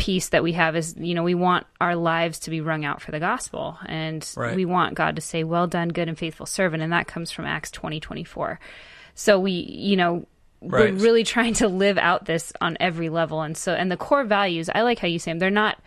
[0.00, 3.02] piece that we have is you know we want our lives to be rung out
[3.02, 4.56] for the gospel and right.
[4.56, 7.44] we want god to say well done good and faithful servant and that comes from
[7.44, 8.58] acts 20 24
[9.14, 10.26] so we you know
[10.62, 10.94] right.
[10.94, 14.24] we're really trying to live out this on every level and so and the core
[14.24, 15.78] values i like how you say them they're not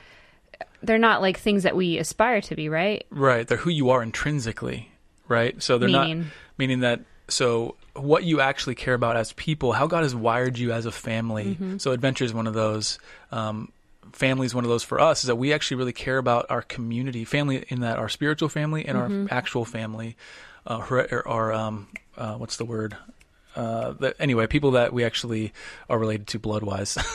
[0.84, 4.03] they're not like things that we aspire to be right right they're who you are
[4.03, 4.91] intrinsically
[5.28, 6.20] right so they're meaning.
[6.20, 6.28] not
[6.59, 10.72] meaning that so what you actually care about as people, how God has wired you
[10.72, 11.55] as a family.
[11.55, 11.78] Mm-hmm.
[11.78, 12.99] So adventure is one of those.
[13.32, 13.72] Um,
[14.14, 16.61] family is one of those for us is that we actually really care about our
[16.61, 19.24] community, family in that our spiritual family and mm-hmm.
[19.24, 20.16] our actual family,
[20.66, 21.88] uh, or, or um,
[22.18, 22.95] uh, what's the word?
[23.55, 25.51] Uh, the, anyway, people that we actually
[25.89, 26.97] are related to blood wise.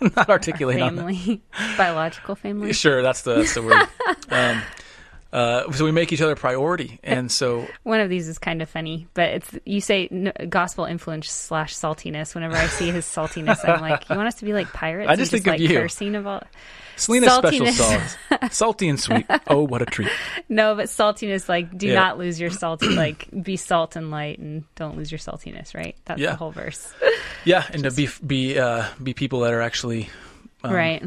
[0.00, 1.42] Not articulate family,
[1.76, 2.72] biological family.
[2.72, 3.88] Sure, that's the that's the word.
[4.30, 4.62] um,
[5.32, 8.68] uh, so we make each other priority, and so one of these is kind of
[8.70, 10.08] funny, but it's you say
[10.48, 12.34] gospel influence slash saltiness.
[12.34, 15.10] Whenever I see his saltiness, I'm like, you want us to be like pirates?
[15.10, 15.78] I just think just, of like, you.
[15.78, 16.42] Cursing of all.
[16.96, 18.16] Selena's special sauce,
[18.50, 19.26] salty and sweet.
[19.46, 20.10] Oh, what a treat!
[20.48, 21.94] No, but saltiness, like, do yeah.
[21.94, 22.82] not lose your salt.
[22.82, 25.74] like, be salt and light, and don't lose your saltiness.
[25.74, 25.94] Right?
[26.06, 26.30] That's yeah.
[26.30, 26.92] the whole verse.
[27.44, 30.08] Yeah, and just, to be be uh, be people that are actually
[30.64, 31.02] um, right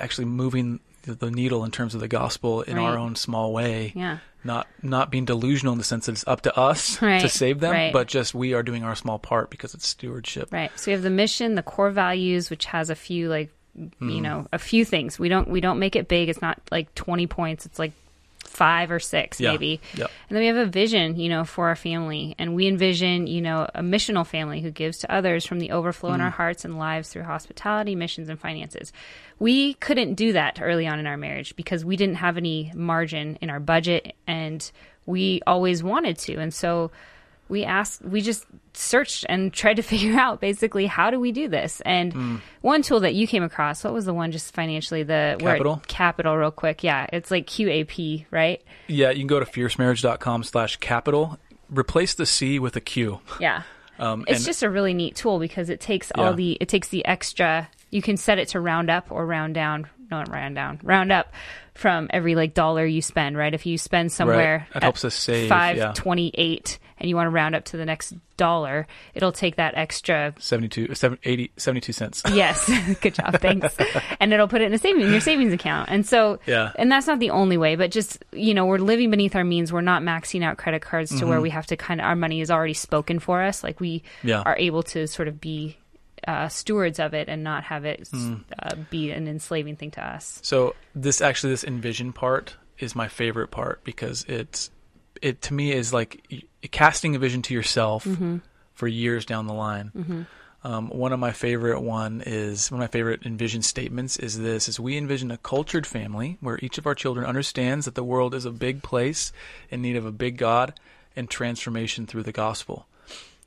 [0.00, 0.80] actually moving
[1.14, 2.82] the needle in terms of the gospel in right.
[2.82, 3.92] our own small way.
[3.94, 4.18] Yeah.
[4.44, 7.20] Not not being delusional in the sense that it's up to us right.
[7.20, 7.92] to save them, right.
[7.92, 10.52] but just we are doing our small part because it's stewardship.
[10.52, 10.70] Right.
[10.76, 13.90] So we have the mission, the core values, which has a few like mm.
[14.00, 15.18] you know a few things.
[15.18, 16.28] We don't we don't make it big.
[16.28, 17.66] It's not like twenty points.
[17.66, 17.92] It's like
[18.56, 19.52] five or six yeah.
[19.52, 19.80] maybe.
[19.94, 20.10] Yep.
[20.28, 22.34] And then we have a vision, you know, for our family.
[22.38, 26.10] And we envision, you know, a missional family who gives to others from the overflow
[26.10, 26.14] mm.
[26.14, 28.92] in our hearts and lives through hospitality, missions, and finances.
[29.38, 33.38] We couldn't do that early on in our marriage because we didn't have any margin
[33.40, 34.70] in our budget and
[35.04, 36.36] we always wanted to.
[36.36, 36.90] And so
[37.48, 41.48] we asked we just searched and tried to figure out basically how do we do
[41.48, 41.80] this?
[41.84, 42.40] And mm.
[42.60, 45.84] one tool that you came across what was the one just financially the Qapital?
[45.86, 46.82] Qapital real quick.
[46.82, 48.62] Yeah it's like qap right?
[48.88, 51.38] Yeah you can go to fiercemarriage.com slash qapital.
[51.68, 53.20] Replace the c with a q.
[53.40, 53.62] Yeah.
[53.98, 56.22] Um, it's just a really neat tool because it takes yeah.
[56.22, 59.54] all the it takes the extra you can set it to round up or round
[59.54, 61.32] down not round down round up
[61.74, 64.76] from every like dollar you spend right if you spend somewhere right.
[64.76, 68.14] it helps us save 528 yeah and you want to round up to the next
[68.36, 72.22] dollar, it'll take that extra 72, 80, 72 cents.
[72.32, 72.70] yes.
[73.00, 73.38] Good job.
[73.40, 73.76] Thanks.
[74.20, 75.90] and it'll put it in a saving, your savings account.
[75.90, 76.72] And so, yeah.
[76.76, 79.72] and that's not the only way, but just, you know, we're living beneath our means.
[79.72, 81.28] We're not maxing out credit cards to mm-hmm.
[81.28, 83.62] where we have to kind of, our money is already spoken for us.
[83.62, 84.42] Like we yeah.
[84.46, 85.76] are able to sort of be
[86.26, 88.42] uh, stewards of it and not have it mm.
[88.58, 90.40] uh, be an enslaving thing to us.
[90.42, 94.70] So this actually, this envision part is my favorite part because it's
[95.22, 98.38] it to me is like casting a vision to yourself mm-hmm.
[98.74, 99.92] for years down the line.
[99.96, 100.22] Mm-hmm.
[100.64, 104.68] Um, one of my favorite one is one of my favorite envision statements is this:
[104.68, 108.34] is we envision a cultured family where each of our children understands that the world
[108.34, 109.32] is a big place
[109.70, 110.78] in need of a big God
[111.14, 112.86] and transformation through the gospel.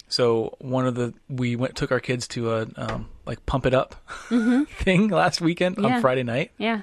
[0.10, 3.74] So one of the we went took our kids to a um, like pump it
[3.74, 3.95] up
[4.30, 4.64] mm-hmm.
[4.84, 5.95] thing last weekend yeah.
[5.95, 6.51] on Friday night.
[6.57, 6.82] Yeah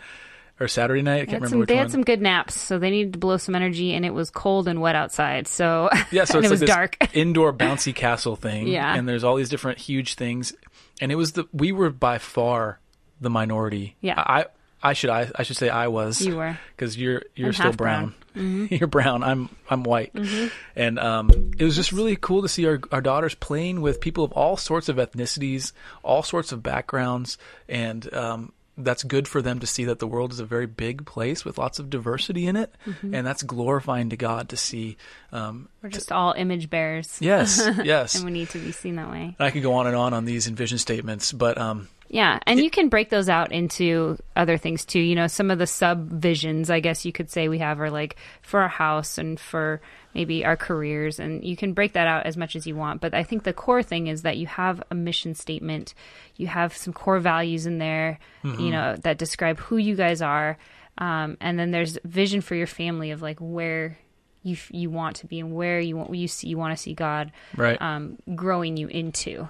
[0.59, 1.23] or Saturday night.
[1.23, 1.49] I can't remember.
[1.49, 1.85] Some, which they one.
[1.85, 4.69] had some good naps, so they needed to blow some energy, and it was cold
[4.69, 5.47] and wet outside.
[5.47, 6.97] So yeah, so it was like dark.
[7.15, 8.69] indoor bouncy castle thing.
[8.69, 10.55] Yeah, and there's all these different huge things,
[11.01, 12.81] and it was the we were by far
[13.21, 13.97] the minority.
[14.01, 14.47] Yeah, I
[14.87, 16.21] I should I, I should say I was.
[16.21, 18.15] You were because you're you're I'm still brown.
[18.35, 18.45] brown.
[18.45, 18.75] Mm-hmm.
[18.75, 19.25] you're brown.
[19.25, 20.49] I'm I'm white, mm-hmm.
[20.77, 24.23] and um, it was just really cool to see our our daughters playing with people
[24.23, 25.73] of all sorts of ethnicities,
[26.05, 27.37] all sorts of backgrounds,
[27.69, 31.05] and um, that's good for them to see that the world is a very big
[31.05, 33.13] place with lots of diversity in it, mm-hmm.
[33.13, 34.99] and that's glorifying to God to see.
[35.33, 37.17] Um, We're just all image bearers.
[37.21, 39.35] Yes, yes, and we need to be seen that way.
[39.41, 42.71] I could go on and on on these envision statements, but um, Yeah, and you
[42.71, 45.01] can break those out into other things too.
[45.01, 47.91] You know, some of the sub visions, I guess you could say we have are
[47.91, 49.81] like for our house and for
[50.15, 53.01] maybe our careers, and you can break that out as much as you want.
[53.01, 55.95] But I think the core thing is that you have a mission statement,
[56.37, 60.57] you have some core values in there, you know, that describe who you guys are,
[60.99, 63.99] um, and then there's vision for your family of like where.
[64.43, 66.95] You, you want to be and where you want you see you want to see
[66.95, 67.83] God Right.
[67.83, 69.49] um, growing you into.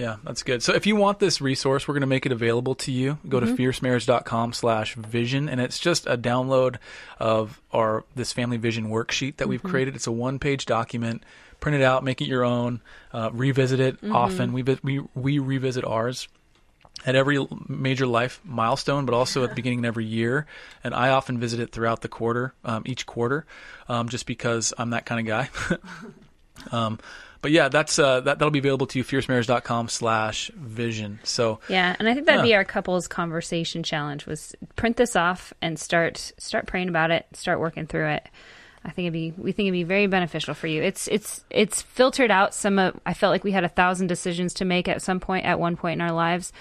[0.00, 0.62] Yeah, that's good.
[0.62, 3.18] So if you want this resource, we're going to make it available to you.
[3.28, 6.76] Go to fiercemarriage.com slash vision, and it's just a download
[7.18, 9.94] of our this family vision worksheet that we've created.
[9.94, 11.22] It's a one-page document.
[11.60, 12.80] Print it out, make it your own,
[13.12, 14.54] uh, revisit it often.
[14.54, 16.28] We, we, we revisit ours
[17.04, 20.46] at every major life milestone, but also at the beginning of every year.
[20.82, 23.44] And I often visit it throughout the quarter, um, each quarter,
[23.86, 25.50] um, just because I'm that kind of guy.
[26.72, 26.98] um,
[27.42, 31.20] but yeah, that's uh, that that'll be available to you fiercemarriage.com slash vision.
[31.24, 35.52] So Yeah, and I think that'd be our couples conversation challenge was print this off
[35.62, 38.28] and start start praying about it, start working through it.
[38.84, 40.82] I think it'd be we think it'd be very beneficial for you.
[40.82, 44.54] It's it's it's filtered out some of I felt like we had a thousand decisions
[44.54, 46.52] to make at some point at one point in our lives.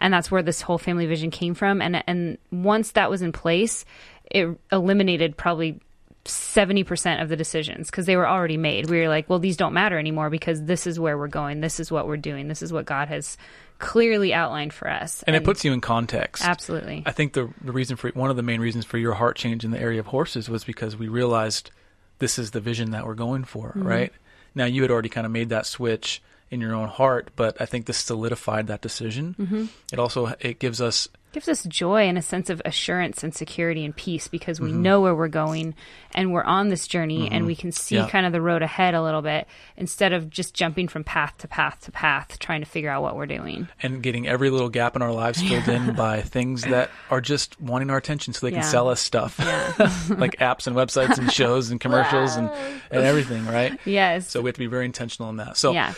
[0.00, 1.82] And that's where this whole family vision came from.
[1.82, 3.84] And and once that was in place,
[4.30, 5.80] it eliminated probably
[6.28, 8.88] 70% of the decisions because they were already made.
[8.90, 11.60] We were like, well, these don't matter anymore because this is where we're going.
[11.60, 12.48] This is what we're doing.
[12.48, 13.36] This is what God has
[13.78, 15.22] clearly outlined for us.
[15.24, 16.44] and it puts you in context.
[16.44, 17.02] absolutely.
[17.06, 19.64] I think the the reason for one of the main reasons for your heart change
[19.64, 21.70] in the area of horses was because we realized
[22.18, 23.86] this is the vision that we're going for, Mm-hmm.
[23.86, 24.12] right?
[24.54, 26.20] Now you had already kind of made that switch
[26.50, 29.36] in your own heart, but I think this solidified that decision.
[29.38, 29.64] Mm-hmm.
[29.92, 33.84] It also it gives us gives us joy and a sense of assurance and security
[33.84, 34.66] and peace because Mm-hmm.
[34.76, 35.74] we know where we're going
[36.14, 38.08] and we're on this journey and we can see Yeah.
[38.08, 41.48] kind of the road ahead a little bit instead of just jumping from path to
[41.48, 43.68] path to path trying to figure out what we're doing.
[43.82, 47.60] and getting every little gap in our lives filled in by things that are just
[47.60, 48.62] wanting our attention so they Yeah.
[48.62, 49.38] can sell us stuff
[50.10, 52.50] like apps and websites and shows and commercials and,
[52.90, 54.30] and everything right Yes.
[54.30, 55.92] so we have to be very intentional in that so yeah.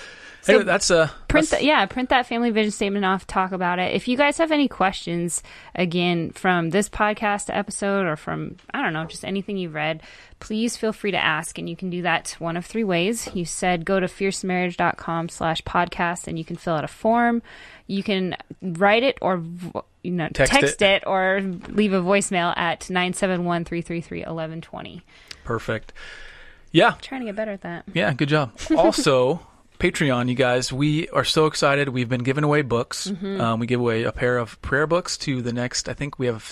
[0.48, 3.78] Anyway, that's a print that's- that yeah print that family vision statement off talk about
[3.78, 5.42] it if you guys have any questions
[5.74, 10.02] again from this podcast episode or from i don't know just anything you've read
[10.40, 13.44] please feel free to ask and you can do that one of three ways you
[13.44, 17.42] said go to fiercemarriage.com slash podcast and you can fill out a form
[17.86, 19.42] you can write it or
[20.02, 21.02] you know Text text, it.
[21.02, 21.06] it.
[21.06, 25.02] or leave a voicemail at 971-333-1120
[25.44, 25.92] perfect
[26.72, 28.52] yeah trying to get better at that Yeah, good job.
[28.76, 29.40] Also,
[29.80, 31.88] Patreon, you guys, we are so excited.
[31.88, 33.08] We've been giving away books.
[33.08, 33.40] Mm-hmm.
[33.40, 36.26] Um, we give away a pair of prayer books to the next, I think we
[36.26, 36.44] have,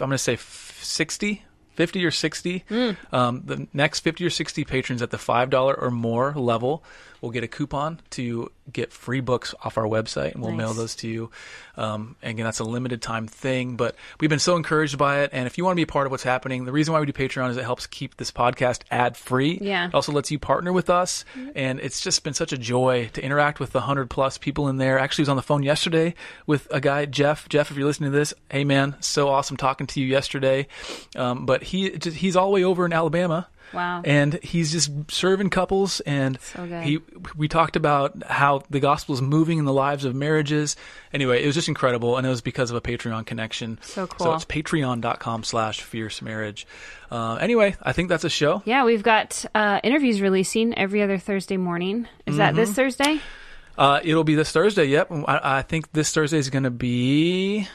[0.00, 1.44] I'm going to say f- 60,
[1.74, 2.64] 50 or 60.
[2.68, 2.96] Mm.
[3.12, 6.82] Um, the next 50 or 60 patrons at the $5 or more level
[7.20, 10.94] will get a coupon to get free books off our website, and we'll mail those
[10.96, 11.30] to you.
[11.76, 15.30] Um, and again, that's a limited time thing, but we've been so encouraged by it.
[15.32, 17.06] And if you want to be a part of what's happening, the reason why we
[17.06, 19.58] do Patreon is it helps keep this podcast ad free.
[19.60, 19.88] Yeah.
[19.88, 21.24] It also lets you partner with us.
[21.54, 24.76] And it's just been such a joy to interact with the 100 plus people in
[24.76, 24.98] there.
[24.98, 26.14] Actually, I was on the phone yesterday
[26.46, 27.48] with a guy, Jeff.
[27.48, 30.66] Jeff, if you're listening to this, hey man, so awesome talking to you yesterday.
[31.16, 33.48] Um, but he he's all the way over in Alabama.
[33.72, 34.02] Wow.
[34.04, 36.82] And he's just serving couples and So good.
[36.84, 36.98] he
[37.36, 40.76] we talked about how the gospel is moving in the lives of marriages.
[41.12, 43.78] Anyway, it was just incredible and it was because of a Patreon connection.
[43.82, 44.26] So cool.
[44.26, 46.66] So it's patreon.com slash fierce marriage.
[47.10, 48.62] Uh, anyway, I think that's a show.
[48.64, 52.08] Yeah, we've got uh, interviews releasing every other Thursday morning.
[52.26, 52.56] Is that Mm-hmm.
[52.56, 53.20] this Thursday?
[53.78, 54.84] Uh, it'll be this Thursday.
[54.86, 55.10] Yep.
[55.26, 57.66] I, I think this Thursday is going to be.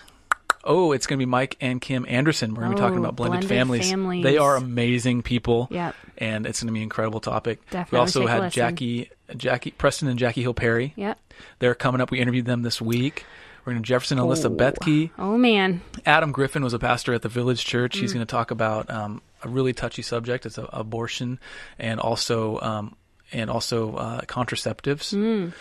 [0.63, 2.55] Oh, it's going to be Mike and Kim Anderson.
[2.55, 3.89] We're going to be talking Oh, about blended, blended families.
[3.89, 4.23] families.
[4.23, 5.67] They are amazing people.
[5.69, 5.95] Yep.
[6.17, 7.59] And it's going to be an incredible topic.
[7.91, 8.51] we also had.
[8.51, 10.93] Jackie, Jackie Preston and Jackie Hill Perry.
[10.95, 11.19] Yep.
[11.59, 12.09] They're coming up.
[12.09, 13.25] We interviewed them this week.
[13.63, 15.09] We're going to Jefferson and Alyssa Bethke.
[15.17, 17.97] Oh man, Adam Griffin was a pastor at the Village Church.
[17.97, 18.01] Mm.
[18.01, 20.45] He's going to talk about um, a really touchy subject.
[20.45, 21.39] It's uh, abortion
[21.79, 22.95] and also um,
[23.33, 25.51] and also uh, contraceptives.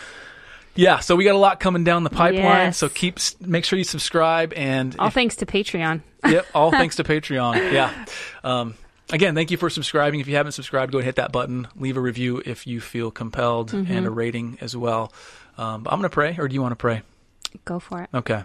[0.77, 2.43] Yeah, so we got a lot coming down the pipeline.
[2.43, 2.79] Yes.
[2.79, 6.03] So keep make sure you subscribe and all if- thanks to Patreon.
[6.27, 7.73] yep, all thanks to Patreon.
[7.73, 7.93] Yeah.
[8.43, 8.75] Um,
[9.13, 10.21] again, thank you for subscribing.
[10.21, 11.69] If you haven't subscribed, go and hit that button.
[11.77, 13.93] Leave a review if you feel compelled, Mm-hmm.
[13.93, 15.13] and a rating as well.
[15.57, 17.03] Um, but I'm going to pray, or do you want to pray?
[17.65, 18.11] Go for it.
[18.13, 18.43] Okay.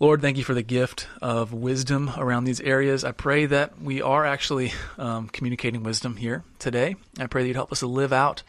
[0.00, 3.02] Lord, thank you for the gift of wisdom around these areas.
[3.02, 6.94] I pray that we are actually um, communicating wisdom here today.
[7.18, 8.44] I pray that you'd help us to live out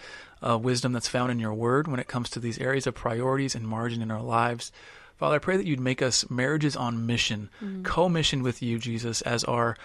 [0.47, 3.55] uh, wisdom that's found in your word when it comes to these areas of priorities
[3.55, 4.71] and margin in our lives.
[5.17, 7.49] Father, I pray that you'd make us marriages on mission,
[7.83, 9.75] co-mission with you, Jesus, as our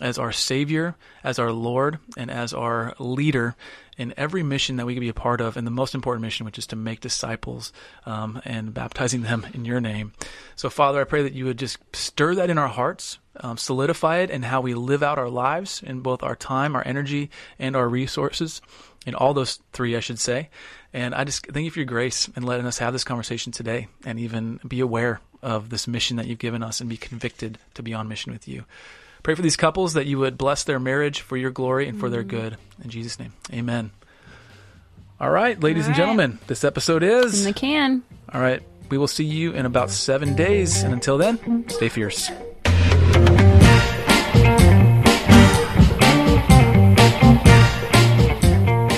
[0.00, 3.54] as our Savior, as our Lord, and as our leader
[3.98, 6.46] in every mission that we can be a part of, and the most important mission,
[6.46, 7.72] which is to make disciples
[8.06, 10.12] um, and baptizing them in your name.
[10.56, 14.18] So, Father, I pray that you would just stir that in our hearts, um, solidify
[14.18, 17.76] it in how we live out our lives in both our time, our energy, and
[17.76, 18.62] our resources,
[19.06, 20.48] in all those three, I should say.
[20.92, 23.88] And I just thank you for your grace and letting us have this conversation today
[24.04, 27.82] and even be aware of this mission that you've given us and be convicted to
[27.82, 28.64] be on mission with you.
[29.22, 32.10] Pray for these couples that you would bless their marriage for your glory and for
[32.10, 32.36] their mm-hmm.
[32.36, 32.56] good.
[32.82, 33.90] In Jesus' name, amen.
[35.20, 37.46] All right, ladies All and gentlemen, this episode is.
[37.46, 38.02] In the can.
[38.32, 40.82] All right, we will see you in about seven days.
[40.82, 42.30] And until then, stay fierce.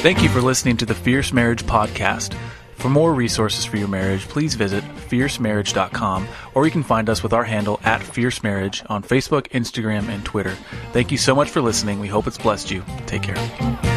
[0.05, 2.37] Thank you for listening to the Fierce Marriage Podcast.
[2.75, 7.33] For more resources for your marriage, please visit fiercemarriage.com or you can find us with
[7.33, 10.59] our handle at Fierce Marriage on Facebook, Instagram, and Twitter.
[10.93, 12.01] Thank you so much for listening.
[12.01, 12.85] We hope it's blessed you.
[13.07, 13.94] Take care.